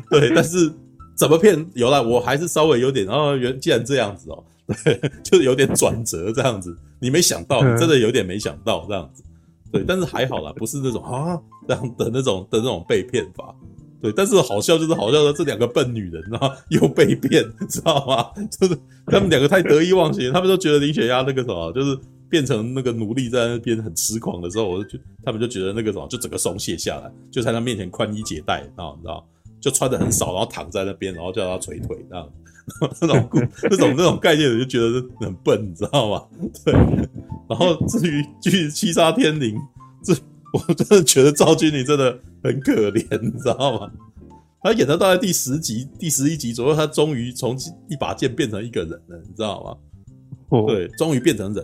[0.09, 0.71] 对，但是
[1.19, 4.41] 怎么骗有了，我还是稍微有点，然后原既然这样子哦，
[4.85, 9.21] 对，就是有点转折这样子，你没想到，真的有点没想到这样子，
[9.69, 13.53] 对，但是还好啦，不是那种啊 这样的那种的那种被骗法。
[14.01, 18.31] 对，但是好笑就是好笑的这两个笨女人，然 后又被骗，知道吗？
[18.49, 18.73] 就是
[19.05, 21.99] 他们两个太得意忘形，他们都觉得林雪鸭那个什么，就是
[22.29, 29.27] 变成那个奴隶在那边很痴狂的时候，我就他们就觉得那个什么，就整个松懈下来，就在他面前宽衣解带，然后你知道，
[29.59, 32.29] 就穿的很少，然后躺在那边，然后叫他捶腿，这样
[33.01, 33.29] 那种
[33.63, 36.23] 那种那种概念，我就觉得很笨，你知道吗？
[36.65, 36.73] 对。
[37.49, 39.55] 然后至于去七杀天灵，
[40.03, 40.13] 这。
[40.51, 42.11] 我真的觉得赵君凌真的
[42.43, 43.91] 很可怜，你知道吗？
[44.63, 47.55] 他演到大概第十集、第十一集左右，他终于从
[47.87, 49.77] 一把剑变成一个人了，你知道吗？
[50.49, 51.63] 哦，对，终于变成人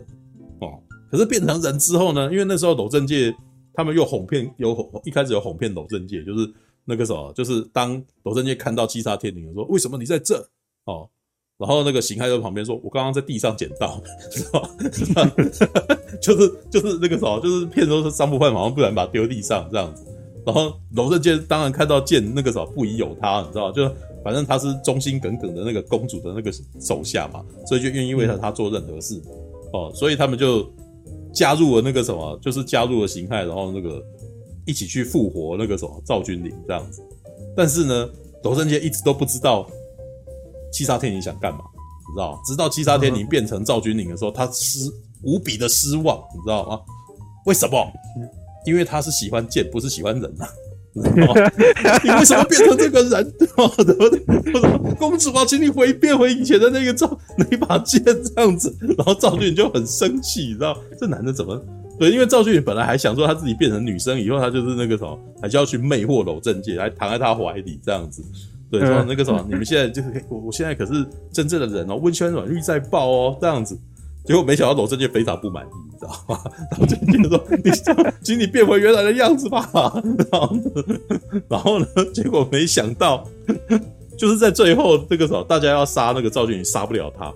[0.59, 0.79] 哦。
[1.09, 2.31] 可是变成人之后呢？
[2.31, 3.35] 因为那时候娄正介
[3.73, 6.47] 他们又哄骗，有一开始有哄骗娄正介，就是
[6.85, 10.37] 那个什么，就是当娄正杰看到七杀天灵说：“为什么你在这？”
[10.85, 11.09] 哦。
[11.57, 15.31] 然后那个邢亥在旁边说：“我刚刚在地上捡到，知道吗？
[16.21, 20.03] 就是就是那个什么，就是骗说是商不犯，好像不然把它丢地上这样子。
[20.45, 23.89] 然后娄正介当然看到剑那个什么不疑有他，你知道就
[24.21, 29.21] 反正他是忠心耿耿的那个公主的那个手下嘛，所以就愿意为了他做任何事
[29.71, 29.89] 哦。
[29.95, 30.69] 所以他们就
[31.33, 34.03] 加入了那个什么，就是加入了邢亥，然后那个
[34.65, 37.01] 一起去复活那个什么赵君凌这样子。
[37.55, 38.09] 但是呢，
[38.43, 39.67] 娄正杰一直都不知道。”
[40.73, 41.59] 七杀天灵想干嘛？
[42.09, 42.37] 你知道？
[42.45, 44.91] 直到七杀天灵变成赵君凌的时候，他失
[45.23, 46.81] 无比的失望，你知道吗？
[47.45, 47.87] 为什么？
[48.65, 50.49] 因为他是喜欢剑，不是喜欢人啊！
[50.93, 52.09] 你？
[52.11, 53.33] 为什么变成这个人？
[53.55, 58.75] 我说公主啊，请你回变回以前的那个赵那把剑这样子。
[58.97, 61.55] 然后赵君凌就很生气，你知道这男的怎么？
[61.97, 68.23] 对，因为赵俊宇本来还想说他自己变成女生以后，他就是那个什么，还是要去魅惑娄正介，还躺在他怀里这样子。
[68.69, 73.77] 对，说那个什么，你们现在就是我，我现在可是真正的人哦，温泉软玉在抱哦，这样子，
[74.25, 76.41] 结果没想到娄正介非常不满意，你知道吗？
[76.71, 77.71] 娄正介说：“你
[78.23, 79.69] 请你变回原来的样子吧。
[80.31, 80.55] ”然后，
[81.47, 81.85] 然后呢？
[82.13, 83.25] 结果没想到，
[84.17, 87.31] 就是在最后这个时候，大家要杀那个赵俊宇，杀不了他，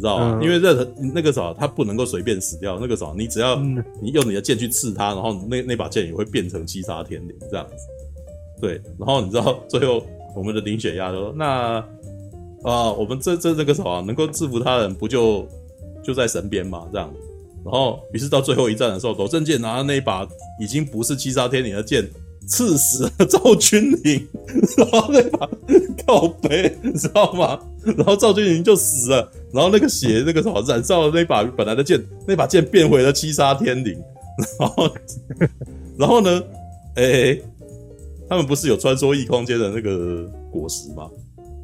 [0.00, 0.38] 你知道吗？
[0.40, 2.78] 嗯、因为任何那个时候他不能够随便死掉。
[2.80, 3.56] 那个时候，你只要
[4.00, 7.86] 你用你的剑去刺他，然后那那把剑也会变成七杀天灵这样子。
[8.60, 10.02] 对，然后你知道最后。
[10.32, 11.84] 我们的林雪鸭说：“那
[12.62, 15.44] 啊，我们这这这个什么能够制服他人，不就
[16.04, 16.86] 就在身边嘛？
[16.92, 17.12] 这样。
[17.64, 20.24] 然后，于是到最后一战的时候，娄正剑拿的那一把
[20.60, 22.08] 已经不是七杀天灵的剑，
[22.46, 24.26] 刺死了赵君凌，
[24.76, 25.48] 然后那把
[26.06, 27.58] 靠北，你知道吗？
[27.96, 29.32] 然后赵君凌就死了。
[29.52, 33.96] 然后那个血那个什么染上了那把本来的剑，那把剑变回了七杀天灵，
[34.58, 34.90] 然后
[35.98, 36.42] 然后呢，
[36.96, 37.42] 哎、欸，
[38.28, 41.08] 他们不是有穿梭异空间的那个果实吗？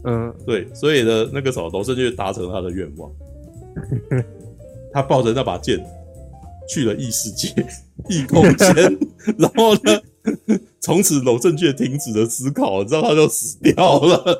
[0.05, 3.11] 嗯，对，所以呢，那个什么楼正确达成了他的愿望，
[4.93, 5.85] 他抱着那把剑
[6.68, 7.49] 去了异世界、
[8.09, 8.74] 异空间，
[9.37, 10.01] 然后呢，
[10.81, 14.39] 从此楼正确停止了思考，你知道他就死掉了，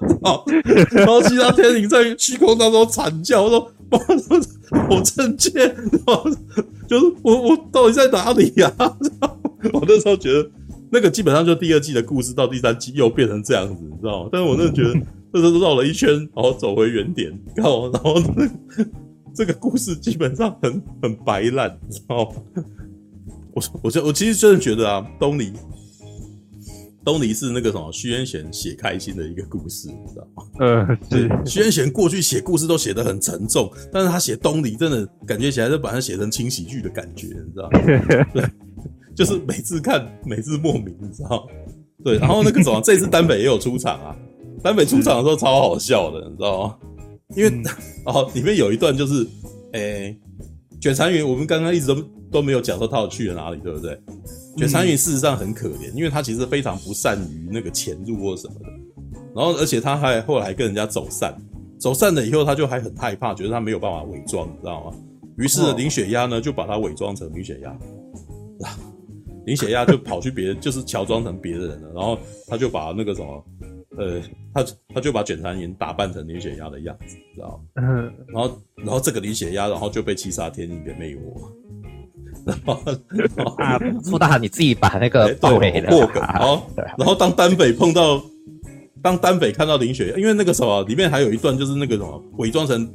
[0.91, 3.71] 然后其他天灵在虚空当中惨叫说
[4.89, 5.51] ：“楼正确，
[6.89, 8.97] 就是我我到底在哪里呀、 啊？”
[9.73, 10.49] 我那时候觉得，
[10.91, 14.29] 那个基本上就第二季的故事到第三季又变成这样子，你知道吗？
[14.33, 14.95] 但是我真的觉得。
[15.33, 18.15] 这都绕了一圈，然后走回原点，然后，然后
[19.35, 22.63] 这个故事基本上很很白烂，你知道吗？
[23.57, 25.51] 我我我其实真的觉得啊，东尼
[27.03, 30.45] 东尼是那个什么徐渊贤写开心的一个故事，你知道吗？
[30.61, 37.81] 嗯， 对，虚 渊贤过去写故事都写得很沉重，但是他写东尼真的感觉起来就把它写成轻喜剧的感觉，你知道吗？
[38.35, 38.45] 对，
[39.15, 41.43] 就是每次看每次莫名，你知道吗？
[42.05, 44.15] 对，然后那个什么，这次丹北也有出场啊。
[44.63, 46.77] 丹北出场的时候超好笑的，你知道吗？
[47.37, 47.65] 因为、嗯、
[48.05, 49.27] 哦，里面有一段就是，
[49.73, 50.21] 诶、欸，
[50.87, 54.01] 卷残云，我们刚刚一直都都没有讲说他要去了哪里，对不对？
[54.57, 58.67] 卷残云事实上很可怜，因为他其实非常不善于那个潜入或什么的，
[59.35, 61.37] 然后而且他还后来跟人家走散，
[61.77, 64.97] 走散了以后他就还很害怕，觉得他没有办法伪装，你知道吗？
[65.39, 67.77] 于是林雪鸭呢就把他伪装成林雪鸭，
[69.45, 72.17] 林雪鸭就跑去别人，就是乔装成别的人了，然后
[72.47, 73.45] 他就把那个什么。
[73.99, 74.21] 呃，
[74.53, 77.83] 他他就把卷残云打扮成林雪鸭的样子，知道吗？
[77.83, 81.51] 嗯，然后然后这个林雪鸭，然后就被七杀天灵给魅惑，
[82.45, 82.83] 然后
[83.35, 88.23] 然后啊，苏大你自己把那个爆雷了，破梗，然后然后当丹北碰到，
[89.03, 92.87] 当丹北看到林雪，因为那个时候里面还有一段就是那个什么伪装成，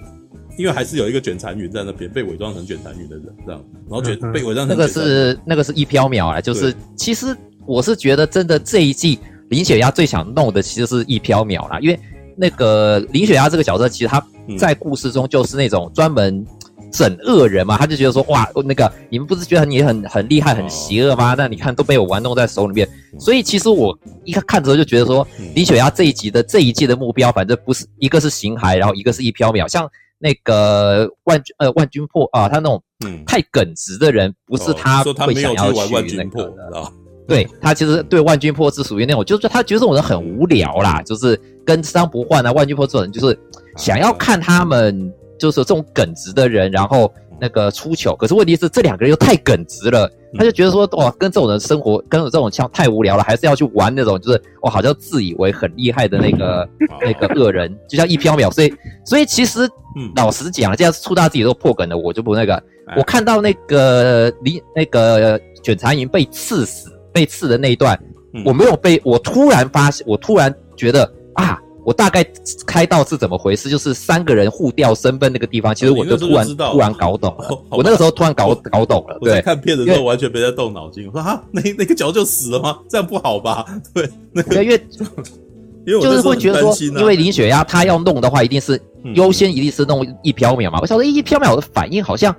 [0.58, 7.36] 因为还是有一个卷残云在那边被伪装成卷残云的人这样，然后卷被伪装成那个是那个是一飘渺啊，就是其实
[7.66, 9.18] 我是觉得真的这一季。
[9.52, 11.99] 林雪鸭最想弄的其实是一飘渺啦，因为
[12.38, 14.26] 那个林雪鸭这个角色，其实他
[14.58, 16.45] 在故事中就是那种专门
[16.89, 21.36] 整恶人嘛，他就觉得说哇，那个你们不是觉得你很很厉害、很邪恶吗？
[21.38, 22.88] 那你看都被我玩弄在手里面，
[23.20, 29.86] 所以其实我一看看着就觉得说，林雪鸭这一集的这一季的目标，反正不是一个是形骸，然后一个是一飘渺，像
[30.18, 32.82] 那个万呃万军破啊，他那种
[33.28, 36.93] 太耿直的人，不是他会想要去那个的。
[37.28, 43.38] 对他其实对万军破是属于那种，就是他觉得这种人很无聊啦，就是跟商不换啊，万军破这种人就是
[43.78, 48.16] 想要看他们就是这种耿直的人，然后那个出糗。
[48.16, 56.68] 可是问题是这两个人又太耿直了，他就觉得说哇，跟这种人生活跟这种像太无聊了，还是要去玩那种就是哇，好像自以为很厉害的那个
[57.02, 58.52] 那个恶人，就像一飘渺。
[58.52, 58.74] 所以
[59.06, 59.70] 所以其实
[60.16, 62.62] 老实讲，这样出大自己都破梗了，我就不那个。
[62.98, 66.92] 我看到那个李那个卷残云被刺死。
[67.14, 67.99] 被刺的那一段，
[68.45, 71.03] 我没有被，我突然发现，我突然觉得
[71.34, 72.26] 啊，我大概
[72.66, 79.18] 开到是怎么回事，就是三个人互调身份那个地方，其实我就突然突然搞懂了，我那个时候突然搞搞懂了。
[79.22, 82.80] 对，看片的时候完全没在动脑筋，我说哈，那那个脚就死了吗？
[82.89, 83.66] 这样不好吧？
[83.93, 84.82] 对，那个因为
[85.86, 88.80] 因为就是会觉得说，因为林雪鸭她要弄的话，一定是
[89.16, 90.80] 优先一定是弄一飘渺嘛。
[90.82, 92.34] 我想说一飘渺的反应好像。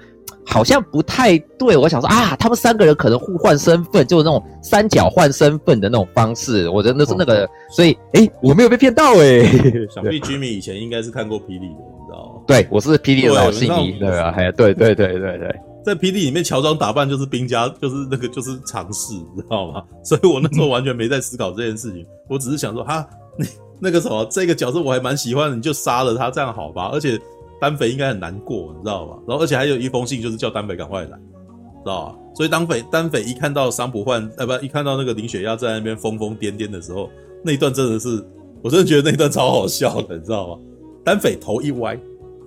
[0.45, 6.69] 好像不太对，我想说啊，他们三个人可能互换身份，就是那种三角换身份的那种方式。
[6.69, 9.87] 我觉得那是那个，所以哎、欸，我没有被骗到哎、欸。
[9.95, 12.43] 想必 Jimmy 以前应该是看过霹雳的，你知道吗？
[12.47, 19.83] 对，我是霹雳的老戏迷，对啊，还对对对对对，在霹雳里面乔装打扮就是兵家， 就是那个就是常事，你知道吗？
[20.05, 23.07] 所以我那时候完全没在思考这件事情，我只是想说哈，
[23.39, 23.47] 那
[23.79, 26.91] 那个什么这个角色我还蛮喜欢的，你就杀了他，这样好吧？
[26.93, 27.17] 而且。
[27.63, 29.17] 丹匪应该很难过，你知道吧？
[29.25, 32.19] 然后而且还有一封信，就是叫丹匪赶快来，知道吧？
[32.35, 37.09] 所以当匪丹匪一看到桑不换，呃，不，一看到那个林雪亚在那边疯疯癫癫的时候，
[37.45, 38.21] 那一段真的是，
[38.65, 40.59] 我真的觉得那一段超好笑的，你知道吗？
[41.05, 41.97] 丹匪头一歪，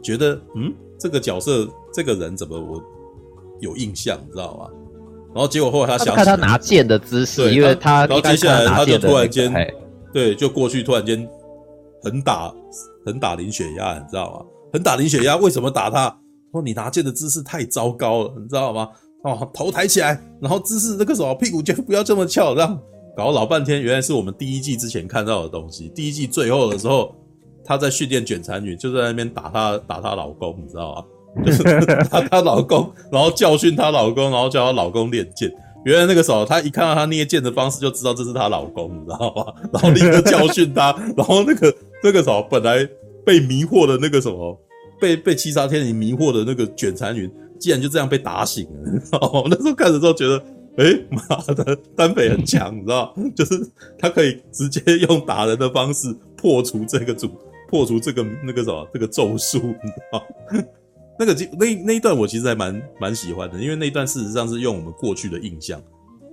[0.04, 2.84] 觉得嗯，这个角色这个人怎么我
[3.62, 4.68] 有印象，你知道吗？
[5.34, 9.74] 然后结果后来他想起看他拿剑的姿势，因为他，然后接下来他就突然间，
[10.12, 11.26] 对，就过去突然间
[12.04, 12.54] 横打
[13.06, 14.46] 横打林雪亚，你知道吗？
[14.76, 16.14] 横打林雪鸭，为什么打他？
[16.52, 18.90] 说你拿剑的姿势太糟糕了，你知道吗？
[19.24, 22.78] 哦，头抬起来，然后姿势那个什么屁股就不要这么翘，这样
[23.16, 25.88] 搞了老半天，原来是我们第一季之前看到的东西。
[25.96, 27.16] 第一季最后的时候，
[27.64, 31.04] 他在训练卷残女，就在那边打她打她老公，你知道吗？
[31.46, 31.64] 就是
[32.10, 35.50] 打她老公，然后教训她老公，然后叫她老公练剑。
[35.86, 39.54] 原来那个时候，她一看到他捏剑的方式，就知道这是她老公，你知道吗？
[39.72, 41.74] 然后立刻教训他，然后那个
[42.04, 42.88] 那个时候本来
[43.26, 44.62] 被迷惑的那个什么。
[44.98, 48.92] 被被七杀天女迷惑的那个卷残云，竟然就这样被打醒了。
[48.94, 49.44] 你知道吗？
[49.50, 50.42] 那时候看的时候觉得，
[50.78, 53.70] 哎、妈的，单北很强，你知道， 就是
[54.00, 57.30] 他可以直接用打人的方式破除这个主，
[57.68, 60.24] 破除这个那个什么这个咒术， 你知道。
[61.20, 65.78] 那个那那一段我其实还蛮蛮喜欢的，因为那一段事实上是用我们过去的印象，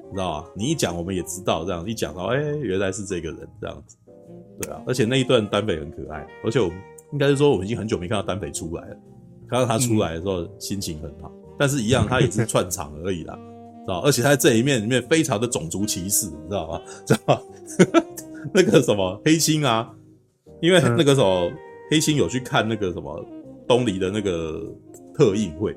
[0.08, 0.48] 你知道吧？
[0.54, 3.96] 你一讲我们也知道，这样一讲到，哎、原来是这个人这样子，
[4.62, 4.80] 对啊。
[4.86, 6.76] 而且那一段单北很可爱，而且我们
[7.12, 8.96] 应该是说我们已经很久没看到单北出来了，
[9.48, 11.30] 看到他出来的时候心情很好。
[11.58, 13.34] 但是，一样他也是串场而已啦，
[13.82, 14.00] 知道？
[14.00, 16.80] 而且他在这一面里面非常的种族歧视，你知道吗？
[17.04, 17.40] 知道吗？
[18.54, 19.88] 那个什么黑心啊，
[20.60, 21.50] 因为那个什么
[21.90, 23.24] 黑心有去看那个什么。
[23.68, 24.60] 东篱的那个
[25.14, 25.70] 特映会，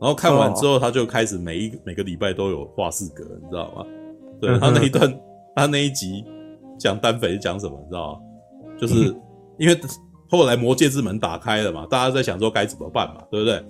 [0.00, 3.84] 然后看完之后，他就开始每一每个礼拜都有画四格，你知道吗？
[4.40, 5.20] 对，他那一段，
[5.54, 6.24] 他那一集
[6.78, 8.20] 讲单飞讲什么，你知道吗？
[8.78, 9.14] 就是
[9.58, 9.80] 因为
[10.28, 13.64] 后来魔界之门打开了嘛，大家在想说该怎么办嘛，对不对？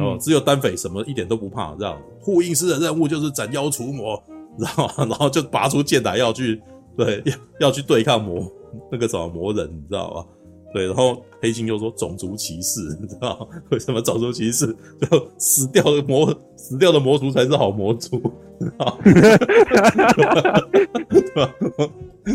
[0.00, 4.20] 哦，只有单匪什么一点都不怕，这样护印师的任务就是斩妖除魔，
[4.58, 4.94] 知道吗？
[5.10, 6.62] 然后就拔出剑来要去，
[6.96, 7.34] 对，要
[7.66, 8.48] 要去对抗魔
[8.90, 10.24] 那个什么魔人，你知道吗？
[10.72, 14.66] 对，然后黑金又说种族歧视， 你知道为什么种族歧视？
[15.00, 18.18] 就死掉的魔，死掉的魔族才是好魔族，
[18.58, 18.98] 知道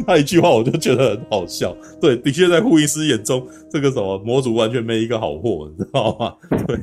[0.06, 1.76] 他一句话我就觉得很好笑。
[2.02, 6.36] 对，的确在护医师眼中，这个什么魔族完全没一个好货，你知道吗？
[6.68, 6.78] 对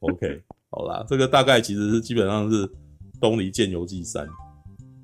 [0.00, 2.68] ，OK，好啦，这个大概其实是基本上是
[3.20, 4.26] 东离剑游记三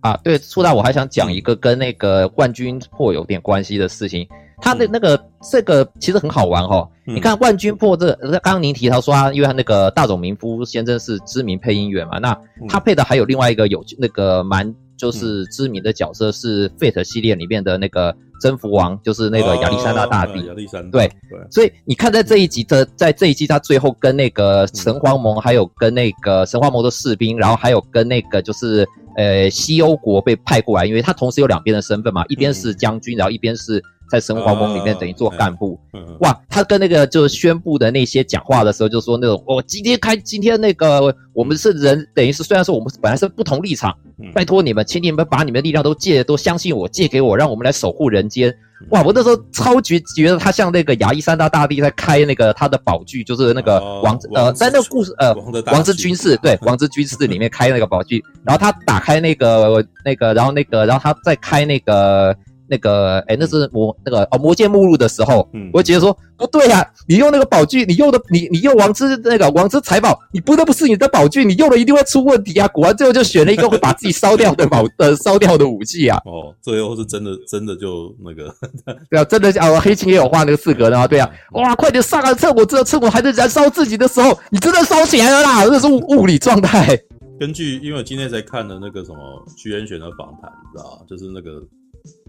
[0.01, 0.17] 啊。
[0.25, 4.27] 对，初大我还想讲一个跟那个冠军破有点关系的事情。
[4.61, 12.39] 他的那个这个其实很好玩哈，你看万军破这个，刚刚您提到说他，因为他那个大冢明夫先生是知名配音员嘛，那
[12.69, 20.47] 他配的还有另外一个有那个蛮就是知名的角色是 Fate 系列里面的那个征服王，就是那个亚历山大大帝。
[20.47, 20.99] 亚历山大。
[20.99, 21.39] 对对。
[21.51, 28.87] 所以你看在这一集的，在这一集他最后跟那个神荒盟，还有跟那个神荒盟的士兵，然后还有跟那个就是
[29.17, 33.83] 呃西欧国被派过来，因为他同时有两边的身份嘛，一边是将军，然后一边是。
[34.11, 35.79] 在神皇盟里面等于做干部，
[36.21, 43.95] 哇，他跟那个就是宣布的那些讲话的时候，就说那种哦，今天开今天那个我们是人，等于是虽然说我们本来是不同立场，
[44.35, 48.55] 拜托你们，请你们把你们的力量都借都相信我，借给我，让我们来守护人间。
[48.91, 55.35] 哇，我那时候超级觉得他像那个亚历山大大帝在开那个他的宝具，就是那个王呃，在那个故事呃
[55.73, 62.37] 王之军事对 王之军事里面开那个宝具，然后他打开那个那个，然后那个然后他再开那个。
[62.75, 72.67] 那个，哎、欸，那是魔那个哦，魔界目录的时候，嗯，我觉得说不对呀、啊，你用那个宝具，你用的你你用王之那个王之财宝，你不得不是你的宝具，你用了一定会出问题啊！
[72.69, 76.21] 果然最后就选了一个会把自己烧掉的宝呃烧掉的武器啊！
[76.25, 78.53] 哦，最后是真的真的就那个，
[79.09, 85.65] 对啊，真的啊，黑青也有画那个四格的啊，对啊，哇，快点上啊趁我这趁我还在燃烧自己的时候，你真的烧起来了啦！
[85.67, 86.99] 这是物物理状态。
[87.39, 89.19] 根据因为我今天才看的那个什么
[89.57, 91.07] 徐元玄的访谈，你知道吗？
[91.09, 91.63] 就是那个。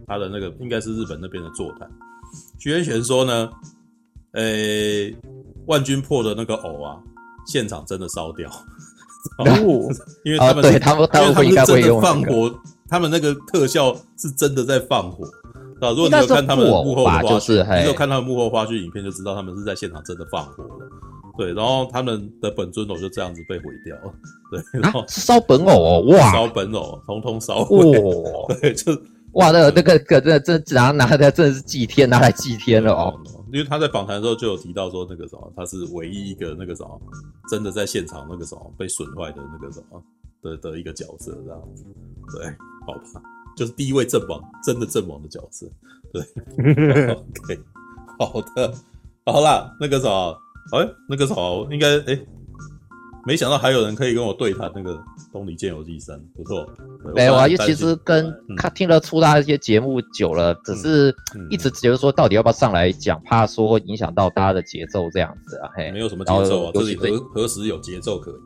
[0.08, 1.90] 他的那个应该是日本那边的座谈，
[2.60, 3.50] 徐元玄说呢，
[4.34, 5.16] 呃、欸，
[5.66, 7.00] 万军破的那个偶啊，
[7.48, 8.48] 现场真的烧掉，
[9.40, 9.90] 哦，
[10.24, 12.54] 因为他们对，他们他们是真的放火，
[12.88, 15.26] 他们那个特效是真的在放火，
[15.82, 20.88] 啊，如果你有看他们幕后的花絮，你有看他们幕后花絮影片，就知道他们是在现场真的放火了，
[21.36, 24.14] 对，然后他们的本尊偶就这样子被毁掉了，
[24.52, 27.80] 对，然后烧本偶哦，哇，烧本偶，通通烧毁，
[28.62, 28.96] 对，就。
[29.36, 33.14] 哇，那个那个可真的真拿拿的真的是祭天，拿来祭天了哦。
[33.52, 37.00] 因为他在访谈的时候就有提到说，那个什么，他是唯一一个那个什么，
[37.50, 40.02] 真的在现场那个什么被损坏的那个什么
[40.42, 41.86] 的的一个角色这样子。
[42.34, 42.46] 对，
[42.88, 43.22] 好吧，
[43.58, 45.68] 就是第一位阵亡，真的阵亡的角色。
[46.14, 46.22] 对，
[47.14, 47.60] OK，
[48.18, 48.74] 好的，
[49.26, 50.38] 好啦，那个什么，
[50.72, 52.20] 哎，那个什么，应该哎。
[53.26, 54.94] 没想到还有人可以跟我对谈那个
[55.32, 56.68] 《东离剑游记三》，不错。
[57.16, 61.16] 没有啊，因为其实跟他听了出他一些节目久了，嗯、只是
[61.50, 65.70] 一直觉得说到底要不要上来讲，怕说影响到大家的节奏这样子啊。
[65.76, 68.40] 嘿，没有什么节奏啊，这里何何时有节奏可言？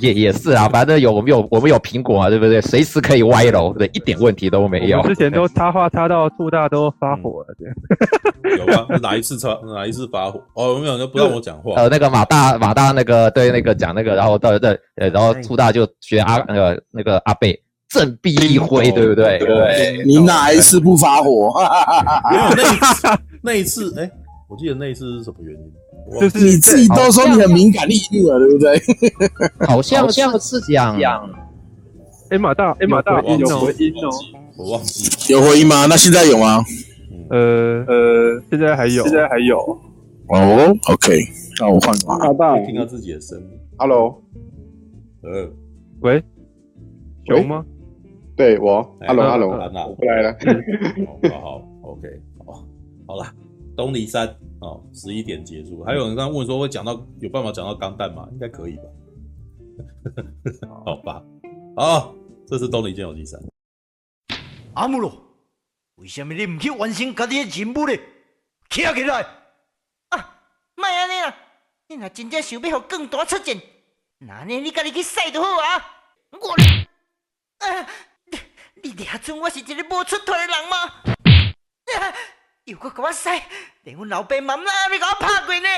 [0.00, 2.60] 也也是啊，反正有我们有我们有苹果啊，对不对？
[2.60, 5.00] 随时可以歪楼，对，一点问题都没有。
[5.02, 8.66] 之前都插话插到兔大都发火了，这样。
[8.66, 10.42] 有啊，哪一次插哪一次发火？
[10.54, 11.74] 哦，没有，就不让我讲话。
[11.76, 17.58] 呃，那个马大马大那个对那个讲那个，然后对对，然后兔大就学阿那个那个阿贝
[17.88, 19.38] 振臂一挥，对不对？
[19.38, 20.02] 对。
[20.04, 21.52] 你哪一次不发火？
[22.30, 23.08] 没有那一次，
[23.42, 24.10] 那一次，哎，
[24.48, 25.72] 我记得那一次是什么原因？
[26.18, 28.80] 就是你自己都说你很敏感力度了，对不对？
[29.66, 30.96] 好像像是讲，
[32.30, 34.08] 哎马大，哎马大，有回音哦，
[34.56, 35.86] 我忘记有回音吗？
[35.86, 36.64] 那现在有吗？
[37.30, 39.58] 呃呃，现在还有，现在还有。
[40.28, 41.18] 哦，OK，
[41.60, 42.24] 那我换个。
[42.24, 43.46] 老大，听到自己的声音。
[43.76, 44.22] Hello，
[45.22, 45.48] 呃，
[46.00, 46.22] 喂，
[47.26, 47.64] 熊吗？
[48.36, 50.32] 对我，Hello，Hello，我回来了。
[51.30, 52.08] 好好，OK，
[52.46, 52.64] 好，
[53.06, 53.26] 好了，
[53.76, 54.28] 东尼山
[54.60, 55.82] 哦，十一点结束。
[55.84, 58.28] 还有人刚刚问说会讲到有办法讲到钢弹吗？
[58.32, 58.82] 应该可以吧？
[60.84, 61.22] 好吧，
[61.76, 62.14] 好，
[62.46, 63.40] 这是东尼剑游记三。
[64.74, 65.12] 阿姆罗，
[65.96, 67.94] 为什么你唔去完成家己的任务呢？
[68.68, 69.20] 起来起来！
[70.10, 70.40] 啊，
[70.76, 71.34] 莫安尼啦！
[71.88, 73.56] 你若真正想要互更大出战，
[74.18, 75.84] 那呢你家己去使就好啊！
[76.30, 76.52] 我，
[77.66, 77.88] 啊，
[78.30, 78.38] 你
[78.82, 80.76] 你俩准我是一个无出头的人吗？
[81.98, 82.14] 啊，
[82.70, 83.28] 又搁甲我使，
[83.82, 84.62] 连阮老爸妈妈
[84.92, 85.68] 你甲我拍过呢！